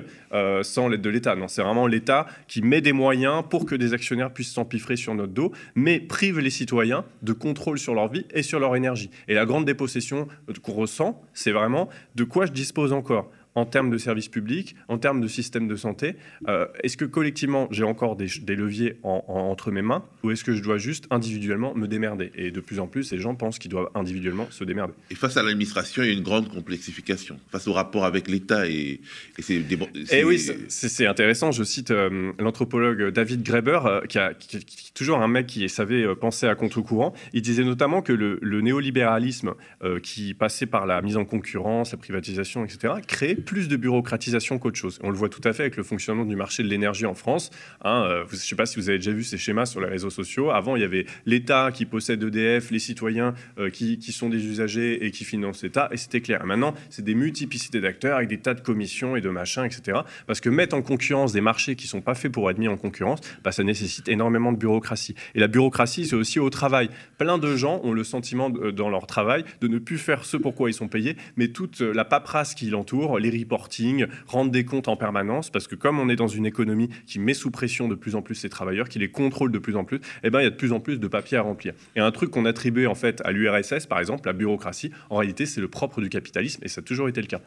sans 0.63 0.89
l'aide 0.89 1.03
de 1.03 1.11
l'État. 1.11 1.37
Non, 1.37 1.49
c'est 1.49 1.63
vraiment 1.63 1.87
l'État 1.87 2.27
qui 2.49 2.63
met 2.63 2.81
des 2.81 2.93
moyens 2.93 3.43
pour 3.51 3.67
que 3.67 3.72
que 3.73 3.77
des 3.77 3.95
actionnaires 3.95 4.31
puissent 4.31 4.53
s'empiffrer 4.53 4.97
sur 4.97 5.15
notre 5.15 5.33
dos, 5.33 5.51
mais 5.75 5.99
prive 5.99 6.39
les 6.41 6.51
citoyens 6.51 7.07
de 7.23 7.33
contrôle 7.33 7.79
sur 7.79 7.95
leur 7.95 8.09
vie 8.09 8.27
et 8.35 8.43
sur 8.43 8.61
leur 8.61 8.77
énergie. 8.77 9.09
Et 9.29 9.35
la 9.35 9.47
grande 9.47 9.65
dépossession 9.65 10.29
qu'on 10.63 10.73
ressent, 10.73 11.23
c'est 11.33 11.53
vraiment 11.53 11.89
de 12.15 12.25
quoi 12.25 12.45
je 12.45 12.53
dispose 12.53 12.93
encore 12.93 13.31
en 13.55 13.67
termes 13.67 13.91
de 13.91 13.99
services 13.99 14.29
publics, 14.29 14.75
en 14.89 14.99
termes 14.99 15.21
de 15.21 15.29
système 15.29 15.69
de 15.69 15.77
santé 15.77 16.17
euh, 16.49 16.67
Est-ce 16.83 16.97
que 16.97 17.05
collectivement, 17.05 17.69
j'ai 17.71 17.85
encore 17.85 18.17
des, 18.17 18.29
leviers 18.57 18.97
entre 19.03 19.71
mes 19.71 19.83
mains 19.83 20.05
ou 20.23 20.31
est-ce 20.31 20.45
que 20.45 20.55
je 20.55 20.63
dois 20.63 20.79
juste 20.79 21.07
individuellement 21.11 21.75
me 21.75 21.87
démerder? 21.87 22.31
Et 22.35 22.51
de 22.51 22.61
plus 22.61 22.81
en 22.81 22.87
plus, 22.87 23.13
les 23.13 23.19
gens 23.19 23.35
pensent 23.35 23.59
qu'ils 23.59 23.71
doivent 23.71 23.91
individuellement 23.95 24.47
se 24.51 24.65
démerder. 24.65 24.95
Et 25.11 25.15
face 25.15 25.37
à 25.37 25.43
l'administration, 25.43 26.03
il 26.03 26.07
y 26.07 26.11
a 26.11 26.15
une 26.15 26.23
grande 26.23 26.49
complexification. 26.49 27.39
Face 27.51 27.67
au 27.69 27.73
rapport 27.73 28.05
avec 28.05 28.29
l'État 28.29 28.69
et, 28.69 29.01
et 29.39 29.43
c'est... 29.43 29.55
Et 29.55 29.67
eh 30.13 30.25
oui, 30.25 30.39
c'est 30.69 31.07
intéressant. 31.07 31.51
Je 31.51 31.65
cite 31.65 31.91
euh, 31.91 32.33
l'anthropologue 32.39 33.11
David 33.11 33.43
Graeber, 33.43 33.81
euh, 33.85 34.01
qui, 34.03 34.19
a, 34.19 34.35
qui, 34.35 34.57
est 34.57 34.95
toujours 34.95 35.19
un 35.19 35.29
mec 35.29 35.47
qui 35.47 35.69
savait 35.69 36.15
penser 36.17 36.47
à 36.47 36.55
contre-courant. 36.55 37.15
Il 37.33 37.43
disait 37.43 37.65
notamment 37.65 38.03
que 38.03 38.13
le, 38.13 38.39
le 38.43 38.61
néolibéralisme 38.61 39.55
qui 40.03 40.35
passait 40.35 40.67
par 40.67 40.87
la 40.87 41.03
mise 41.03 41.17
en 41.17 41.25
concurrence, 41.25 41.93
la 41.93 41.99
privatisation, 41.99 42.65
etc., 42.65 42.95
crée 43.07 43.37
plus 43.43 43.69
de 43.69 43.77
bureaucratisation 43.77 44.59
qu'autre 44.59 44.79
chose. 44.79 44.99
On 45.03 45.11
le 45.11 45.17
voit 45.17 45.29
tout 45.29 45.41
à 45.45 45.53
fait 45.53 45.65
avec 45.65 45.77
le 45.77 45.83
fonctionnement 45.83 46.25
du 46.25 46.37
marché 46.37 46.63
de 46.63 46.69
l'énergie 46.69 47.07
en 47.07 47.15
France. 47.15 47.51
Hein, 47.83 48.05
euh, 48.07 48.25
je 48.29 48.37
ne 48.37 48.41
sais 48.41 48.57
pas 48.57 48.67
si 48.67 48.77
vous 48.77 48.89
avez 48.89 48.99
déjà 48.99 49.13
vu 49.13 49.25
ces 49.25 49.39
schémas 49.39 49.67
sur 49.67 49.81
les 49.81 49.89
réseaux 49.89 50.11
sociaux. 50.11 50.51
Avant, 50.51 50.77
il 50.77 50.83
y 50.83 50.85
avait 50.85 51.07
l'État 51.27 51.71
qui 51.73 51.85
possède 51.85 52.23
EDF, 52.23 52.71
les 52.71 52.79
citoyens 52.79 53.35
euh, 53.59 53.71
qui, 53.71 54.01
sont 54.13 54.29
des 54.29 54.45
usagers 54.47 55.05
et 55.05 55.11
qui 55.11 55.25
financent 55.25 55.63
l'État, 55.63 55.89
et 55.91 55.97
c'était 55.97 56.21
clair. 56.21 56.45
Maintenant, 56.45 56.75
c'est 56.91 57.05
des 57.05 57.15
multiplicités 57.15 57.81
d'acteurs 57.81 58.17
avec 58.17 58.29
des 58.29 58.39
tas 58.39 58.55
de 58.55 58.61
commissions 58.61 59.17
et 59.17 59.21
de 59.21 59.29
machins, 59.29 59.65
etc. 59.65 60.01
Parce 60.27 60.41
que 60.41 60.49
mettre 60.49 60.77
en 60.77 60.83
concurrence 60.83 61.33
des 61.33 61.41
marchés 61.41 61.77
qui 61.77 61.87
ne 61.87 61.91
sont 61.91 62.01
pas 62.01 62.15
faits 62.15 62.33
pour 62.33 62.51
être 62.51 62.59
mis 62.59 62.69
en 62.69 62.77
concurrence, 62.77 63.21
bah, 63.43 63.53
ça 63.53 63.65
nécessite 63.65 64.09
énormément 64.09 64.53
de 64.53 64.59
bureaucratie. 64.59 65.15
Et 65.35 65.41
la 65.41 65.49
bureaucratie, 65.49 66.07
c'est 66.07 66.17
aussi 66.17 66.39
au 66.39 66.51
travail. 66.51 66.91
Plein 67.19 67.39
de 67.39 67.57
gens 67.57 67.81
ont 67.85 67.93
le 67.93 68.05
sentiment 68.05 68.51
dans 68.51 68.89
leur 68.89 69.07
travail 69.07 69.45
de 69.61 69.69
ne 69.69 69.79
plus 69.79 69.99
faire 69.99 70.25
ce 70.25 70.37
pourquoi 70.37 70.71
ils 70.71 70.75
sont 70.75 70.89
payés, 70.89 71.17
mais 71.37 71.49
toute 71.49 71.81
la 71.81 72.05
paperasse 72.05 72.55
qui 72.55 72.67
l'entoure, 72.67 73.19
les 73.19 73.31
reporting, 73.33 74.07
rendre 74.27 74.51
des 74.51 74.65
comptes 74.65 74.89
en 74.89 74.97
permanence, 74.97 75.51
parce 75.51 75.67
que 75.67 75.75
comme 75.75 75.99
on 75.99 76.09
est 76.09 76.17
dans 76.17 76.29
une 76.29 76.47
économie 76.47 76.89
qui 77.07 77.19
met 77.19 77.35
sous 77.35 77.51
pression 77.51 77.89
de 77.89 77.95
plus 77.95 78.15
en 78.15 78.23
plus 78.23 78.35
ses 78.35 78.49
travailleurs, 78.49 78.89
qui 78.89 78.99
les 78.99 79.11
contrôle 79.11 79.53
de 79.53 79.59
plus 79.59 79.77
en 79.77 79.85
plus, 79.85 80.01
eh 80.23 80.31
ben, 80.31 80.41
il 80.41 80.45
y 80.45 80.47
a 80.47 80.51
de 80.51 80.57
plus 80.57 80.73
en 80.73 80.81
plus 80.81 80.99
de 80.99 81.09
papiers 81.09 81.39
à 81.39 81.43
remplir. 81.43 81.75
Et 81.97 82.01
un 82.01 82.11
truc 82.11 82.31
qu'on 82.31 82.45
attribuait 82.45 82.87
en 82.87 82.95
fait 82.95 83.23
à 83.25 83.33
l'URSS, 83.33 83.87
par 83.87 83.99
exemple, 84.01 84.27
la 84.27 84.33
bureaucratie, 84.33 84.91
en 85.11 85.17
réalité, 85.17 85.47
c'est 85.47 85.61
le 85.61 85.69
propre 85.69 86.01
du 86.01 86.09
capitalisme, 86.09 86.63
et 86.65 86.69
ça 86.69 86.81
a 86.81 86.83
toujours 86.83 87.09
été 87.09 87.21
le 87.21 87.27
cas. 87.27 87.41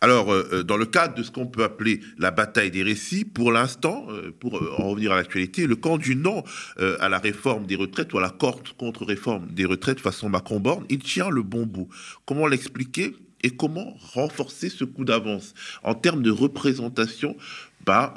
Alors, 0.00 0.32
euh, 0.32 0.48
euh, 0.52 0.62
dans 0.62 0.76
le 0.76 0.86
cadre 0.86 1.14
de 1.14 1.22
ce 1.22 1.30
qu'on 1.30 1.46
peut 1.46 1.64
appeler 1.64 2.00
la 2.18 2.30
bataille 2.30 2.70
des 2.70 2.82
récits, 2.82 3.24
pour 3.24 3.52
l'instant, 3.52 4.06
euh, 4.10 4.32
pour 4.38 4.54
en 4.54 4.90
revenir 4.90 5.12
à 5.12 5.16
l'actualité, 5.16 5.66
le 5.66 5.76
camp 5.76 5.98
du 5.98 6.16
non 6.16 6.42
à 6.78 7.08
la 7.08 7.18
réforme 7.18 7.66
des 7.66 7.76
retraites 7.76 8.12
ou 8.12 8.18
à 8.18 8.20
la 8.20 8.30
contre-réforme 8.30 9.46
des 9.50 9.64
retraites 9.64 10.00
façon 10.00 10.28
Macron-Borne, 10.28 10.84
il 10.88 10.98
tient 10.98 11.30
le 11.30 11.42
bon 11.42 11.66
bout. 11.66 11.88
Comment 12.26 12.46
l'expliquer? 12.46 13.14
Et 13.44 13.50
comment 13.50 13.96
renforcer 14.14 14.68
ce 14.68 14.84
coup 14.84 15.04
d'avance 15.04 15.54
en 15.84 15.94
termes 15.94 16.22
de 16.22 16.30
représentation 16.30 17.36
bah, 17.86 18.14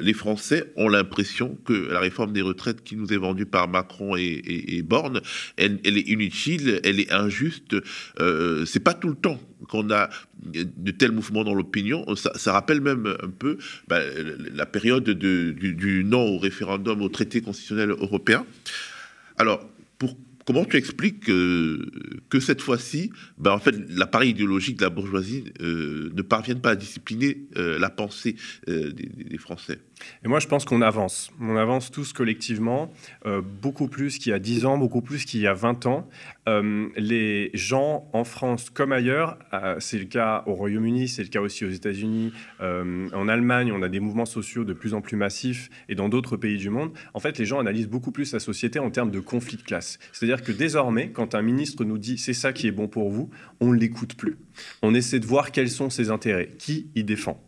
les 0.00 0.12
Français 0.12 0.72
ont 0.76 0.88
l'impression 0.88 1.58
que 1.64 1.72
la 1.72 1.98
réforme 1.98 2.32
des 2.32 2.42
retraites 2.42 2.84
qui 2.84 2.96
nous 2.96 3.12
est 3.12 3.16
vendue 3.16 3.46
par 3.46 3.66
Macron 3.66 4.14
et, 4.16 4.82
Borne, 4.82 5.20
elle, 5.56 5.80
est 5.84 6.08
inutile, 6.08 6.80
elle 6.84 7.00
est 7.00 7.12
injuste. 7.12 7.76
Euh, 8.20 8.64
c'est 8.66 8.80
pas 8.80 8.94
tout 8.94 9.08
le 9.08 9.16
temps 9.16 9.40
qu'on 9.68 9.90
a 9.90 10.10
de 10.44 10.90
tels 10.92 11.12
mouvements 11.12 11.44
dans 11.44 11.54
l'opinion. 11.54 12.06
Ça, 12.14 12.52
rappelle 12.52 12.80
même 12.80 13.16
un 13.20 13.30
peu 13.30 13.58
bah, 13.88 14.00
la 14.54 14.66
période 14.66 15.10
du, 15.10 15.54
du 15.54 16.04
non 16.04 16.36
au 16.36 16.38
référendum 16.38 17.02
au 17.02 17.08
traité 17.08 17.40
constitutionnel 17.40 17.90
européen. 17.90 18.46
Alors, 19.38 19.68
pour 19.98 20.16
comment 20.52 20.64
tu 20.64 20.76
expliques 20.76 21.26
que, 21.26 22.40
cette 22.40 22.60
fois-ci, 22.60 23.12
ben 23.38 23.52
en 23.52 23.60
fait, 23.60 23.76
l'appareil 23.88 24.30
idéologique 24.30 24.78
de 24.78 24.82
la 24.82 24.90
bourgeoisie 24.90 25.44
euh, 25.60 26.10
ne 26.12 26.22
parvienne 26.22 26.60
pas 26.60 26.70
à 26.70 26.74
discipliner 26.74 27.46
euh, 27.56 27.78
la 27.78 27.88
pensée 27.88 28.34
euh, 28.68 28.90
des, 28.90 29.38
Français? 29.38 29.78
Et 30.24 30.28
moi, 30.28 30.40
je 30.40 30.46
pense 30.46 30.64
qu'on 30.64 30.82
avance. 30.82 31.30
On 31.40 31.56
avance 31.56 31.90
tous 31.90 32.12
collectivement, 32.12 32.92
beaucoup 33.62 33.88
plus 33.88 34.18
qu'il 34.18 34.30
y 34.30 34.34
a 34.34 34.38
10 34.38 34.64
ans, 34.66 34.78
beaucoup 34.78 35.02
plus 35.02 35.24
qu'il 35.24 35.40
y 35.40 35.46
a 35.46 35.54
20 35.54 35.86
ans. 35.86 36.08
les 36.96 37.50
gens 37.54 38.08
en 38.12 38.24
France 38.24 38.70
comme 38.70 38.92
ailleurs, 38.92 39.38
c'est 39.78 39.98
le 39.98 40.04
cas 40.04 40.42
au 40.46 40.54
Royaume-Uni, 40.54 41.08
c'est 41.08 41.22
le 41.22 41.28
cas 41.28 41.40
aussi 41.40 41.64
aux 41.64 41.70
États-Unis, 41.70 42.32
en 42.60 43.28
Allemagne, 43.28 43.72
on 43.72 43.82
a 43.82 43.88
des 43.88 44.00
mouvements 44.00 44.26
sociaux 44.26 44.64
de 44.64 44.72
plus 44.72 44.94
en 44.94 45.00
plus 45.00 45.16
massifs 45.16 45.70
et 45.88 45.94
dans 45.94 46.08
d'autres 46.08 46.36
pays 46.36 46.56
du 46.56 46.70
monde. 46.70 46.92
En 47.14 47.20
fait, 47.20 47.38
les 47.38 47.44
gens 47.44 47.58
analysent 47.58 47.88
beaucoup 47.88 48.12
plus 48.12 48.32
la 48.32 48.40
société 48.40 48.78
en 48.78 48.90
termes 48.90 49.10
de 49.10 49.20
conflit 49.20 49.56
de 49.56 49.62
classe. 49.62 49.98
C'est-à-dire 50.12 50.42
que 50.42 50.52
désormais, 50.52 51.10
quand 51.10 51.34
un 51.34 51.42
ministre 51.42 51.84
nous 51.84 51.98
dit 51.98 52.18
c'est 52.18 52.34
ça 52.34 52.52
qui 52.52 52.66
est 52.66 52.72
bon 52.72 52.88
pour 52.88 53.10
vous, 53.10 53.30
on 53.60 53.72
ne 53.72 53.78
l'écoute 53.78 54.14
plus. 54.14 54.38
On 54.82 54.94
essaie 54.94 55.20
de 55.20 55.26
voir 55.26 55.52
quels 55.52 55.70
sont 55.70 55.90
ses 55.90 56.10
intérêts, 56.10 56.50
qui 56.58 56.90
il 56.94 57.04
défend. 57.04 57.42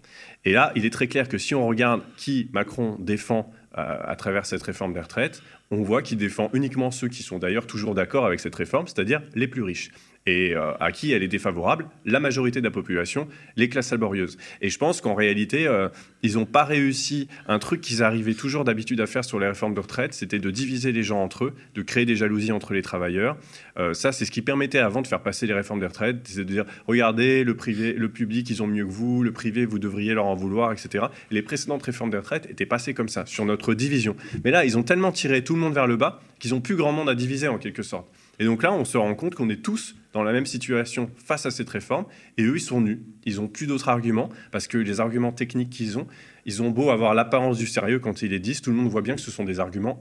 Et 0.45 0.53
là, 0.53 0.73
il 0.75 0.85
est 0.85 0.91
très 0.91 1.07
clair 1.07 1.29
que 1.29 1.39
si 1.39 1.55
on 1.55 1.67
regarde 1.67 2.03
qui 2.17 2.51
Macron 2.53 2.97
défend 2.99 3.53
euh, 3.79 3.97
à 4.03 4.17
travers 4.17 4.45
cette 4.45 4.63
réforme 4.63 4.93
des 4.93 5.01
retraites, 5.01 5.43
on 5.71 5.83
voit 5.83 6.03
qu'il 6.03 6.19
défend 6.19 6.51
uniquement 6.53 6.91
ceux 6.91 7.09
qui 7.09 7.23
sont 7.23 7.39
d'ailleurs 7.39 7.67
toujours 7.67 7.95
d'accord 7.95 8.27
avec 8.27 8.41
cette 8.41 8.55
réforme, 8.55 8.87
c'est-à-dire 8.87 9.23
les 9.35 9.47
plus 9.47 9.63
riches 9.63 9.91
et 10.27 10.55
euh, 10.55 10.73
à 10.79 10.93
qui 10.93 11.13
elle 11.13 11.23
est 11.23 11.29
défavorable, 11.29 11.87
la 12.05 12.21
majorité 12.21 12.61
de 12.61 12.65
la 12.65 12.71
population, 12.71 13.27
les 13.57 13.69
classes 13.69 13.91
laborieuses. 13.91 14.39
Et 14.61 14.69
je 14.69 14.79
pense 14.79 15.01
qu'en 15.01 15.15
réalité, 15.15 15.67
euh, 15.67 15.89
ils 16.23 16.35
n'ont 16.35 16.47
pas 16.47 16.65
réussi 16.65 17.29
un 17.49 17.59
truc 17.59 17.81
qu'ils 17.81 18.03
arrivaient 18.03 18.35
toujours 18.35 18.65
d'habitude 18.65 19.01
à 19.01 19.07
faire 19.07 19.25
sur 19.25 19.41
les 19.41 19.49
réformes 19.49 19.75
de 19.75 19.81
retraite, 19.81 20.15
c'était 20.15 20.39
de 20.39 20.51
diviser 20.51 20.93
les 20.93 21.03
gens 21.03 21.23
entre 21.23 21.47
eux, 21.47 21.55
de 21.75 21.83
créer 21.83 22.05
des 22.05 22.17
jalousies 22.17 22.53
entre 22.53 22.73
les 22.73 22.83
travailleurs. 22.83 23.37
Euh, 23.79 23.95
ça, 23.95 24.13
c'est 24.13 24.25
ce 24.25 24.31
qui 24.31 24.43
permettait 24.43 24.79
avant 24.79 25.03
de 25.03 25.07
faire 25.07 25.23
passer 25.23 25.47
les 25.47 25.55
réformes 25.55 25.81
des 25.81 25.87
retraites, 25.87 26.19
c'est 26.25 26.39
de 26.39 26.45
dire, 26.45 26.65
regardez, 26.87 27.43
le 27.43 27.57
privé, 27.57 27.93
le 27.93 28.09
public, 28.09 28.49
ils 28.51 28.63
ont 28.63 28.69
mieux 28.69 28.87
que 28.87 28.93
vous, 28.93 29.23
le 29.23 29.33
privé, 29.33 29.67
vous 29.67 29.79
devriez 29.79 30.15
leur 30.15 30.27
en 30.27 30.35
vouloir, 30.35 30.73
etc. 30.73 31.07
les 31.31 31.43
précédentes 31.43 31.83
réformes 31.83 32.11
des 32.11 32.19
retraites 32.19 32.49
étaient 32.49 32.67
passées 32.67 32.95
comme 32.95 33.09
ça, 33.09 33.27
sur 33.27 33.45
notre 33.45 33.75
division. 33.75 34.15
Mais 34.45 34.51
là, 34.51 34.65
ils 34.65 34.79
ont 34.79 34.83
tellement 34.83 35.11
tiré 35.13 35.43
tout 35.43 35.55
le 35.55 35.61
monde 35.61 35.75
vers 35.75 35.87
le 35.87 35.97
bas 35.97 36.21
qu'ils 36.39 36.53
n'ont 36.53 36.61
plus 36.61 36.77
grand 36.77 36.93
monde 36.93 37.09
à 37.09 37.15
diviser 37.15 37.49
en 37.49 37.59
quelque 37.59 37.83
sorte. 37.83 38.07
Et 38.43 38.45
donc 38.45 38.65
là, 38.65 38.73
on 38.73 38.85
se 38.85 38.99
rend 38.99 39.15
compte 39.15 39.37
qu'on 39.37 39.49
est 39.51 39.63
tous 39.63 39.95
dans 40.13 40.25
la 40.25 40.33
même 40.33 40.47
situation 40.47 41.09
face 41.25 41.47
à 41.47 41.53
cette 41.53 41.71
réforme, 41.71 42.07
et 42.39 42.43
eux, 42.43 42.57
ils 42.57 42.61
sont 42.61 42.81
nus. 42.81 43.01
Ils 43.25 43.37
n'ont 43.37 43.47
plus 43.47 43.69
d'autres 43.69 43.89
arguments, 43.89 44.31
parce 44.51 44.67
que 44.67 44.79
les 44.79 44.99
arguments 44.99 45.31
techniques 45.31 45.71
qu'ils 45.71 45.97
ont, 45.97 46.09
ils 46.45 46.61
ont 46.61 46.71
beau 46.71 46.91
avoir 46.91 47.15
l'apparence 47.15 47.57
du 47.57 47.69
sérieux 47.69 48.01
quand 48.01 48.21
ils 48.21 48.31
les 48.33 48.41
disent, 48.41 48.61
tout 48.61 48.71
le 48.71 48.77
monde 48.77 48.89
voit 48.89 49.01
bien 49.01 49.15
que 49.15 49.21
ce 49.21 49.31
sont 49.31 49.45
des 49.45 49.61
arguments 49.61 50.01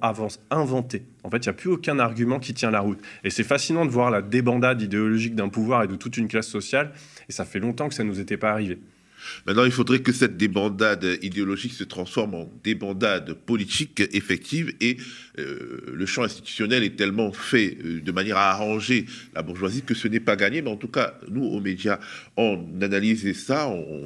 inventés. 0.50 1.04
En 1.24 1.30
fait, 1.30 1.38
il 1.38 1.50
n'y 1.50 1.52
a 1.52 1.54
plus 1.54 1.70
aucun 1.70 2.00
argument 2.00 2.40
qui 2.40 2.56
tient 2.56 2.72
la 2.72 2.80
route. 2.80 2.98
Et 3.24 3.30
c'est 3.30 3.44
fascinant 3.44 3.86
de 3.86 3.92
voir 3.92 4.10
la 4.10 4.24
débandade 4.24 4.82
idéologique 4.82 5.36
d'un 5.36 5.50
pouvoir 5.50 5.84
et 5.84 5.88
de 5.88 5.96
toute 5.96 6.18
une 6.18 6.28
classe 6.28 6.48
sociale, 6.48 6.94
et 7.30 7.32
ça 7.32 7.46
fait 7.46 7.60
longtemps 7.60 7.90
que 7.90 7.94
ça 7.94 8.04
ne 8.04 8.10
nous 8.10 8.20
était 8.20 8.38
pas 8.38 8.50
arrivé. 8.50 8.80
Maintenant, 9.46 9.66
il 9.66 9.72
faudrait 9.72 10.02
que 10.02 10.12
cette 10.12 10.38
débandade 10.38 11.18
idéologique 11.22 11.74
se 11.74 11.84
transforme 11.84 12.36
en 12.36 12.52
débandade 12.64 13.34
politique 13.34 14.02
effective 14.14 14.74
et 14.80 14.98
euh, 15.40 15.82
le 15.94 16.06
champ 16.06 16.24
institutionnel 16.24 16.84
est 16.84 16.96
tellement 16.96 17.32
fait 17.32 17.78
euh, 17.84 18.02
de 18.02 18.12
manière 18.12 18.38
à 18.38 18.52
arranger 18.52 19.06
la 19.34 19.42
bourgeoisie 19.42 19.82
que 19.84 19.94
ce 19.94 20.08
n'est 20.08 20.20
pas 20.20 20.36
gagné. 20.36 20.62
Mais 20.62 20.70
en 20.70 20.78
tout 20.78 20.88
cas, 20.88 21.16
nous, 21.30 21.44
aux 21.44 21.62
médias, 21.62 22.00
on 22.38 22.66
analyse 22.82 23.38
ça, 23.38 23.68
on, 23.68 24.06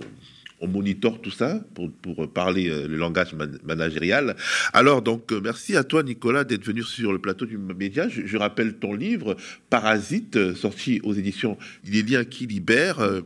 on 0.62 0.84
tout 1.22 1.32
ça 1.32 1.60
pour, 1.74 1.92
pour 1.92 2.32
parler 2.32 2.70
euh, 2.70 2.88
le 2.88 2.98
langage 2.98 3.34
managérial. 3.64 4.36
Alors, 4.74 5.02
donc, 5.02 5.32
merci 5.32 5.76
à 5.76 5.84
toi, 5.84 6.04
Nicolas, 6.04 6.44
d'être 6.44 6.66
venu 6.66 6.84
sur 6.84 7.12
le 7.12 7.20
plateau 7.20 7.46
du 7.46 7.58
média. 7.58 8.08
Je, 8.10 8.38
rappelle 8.38 8.76
ton 8.76 8.94
livre, 8.94 9.36
Parasite, 9.70 10.54
sorti 10.56 11.02
aux 11.04 11.14
éditions 11.14 11.58
Les 11.86 12.04
liens 12.04 12.26
qui 12.26 12.48
libèrent. 12.48 13.22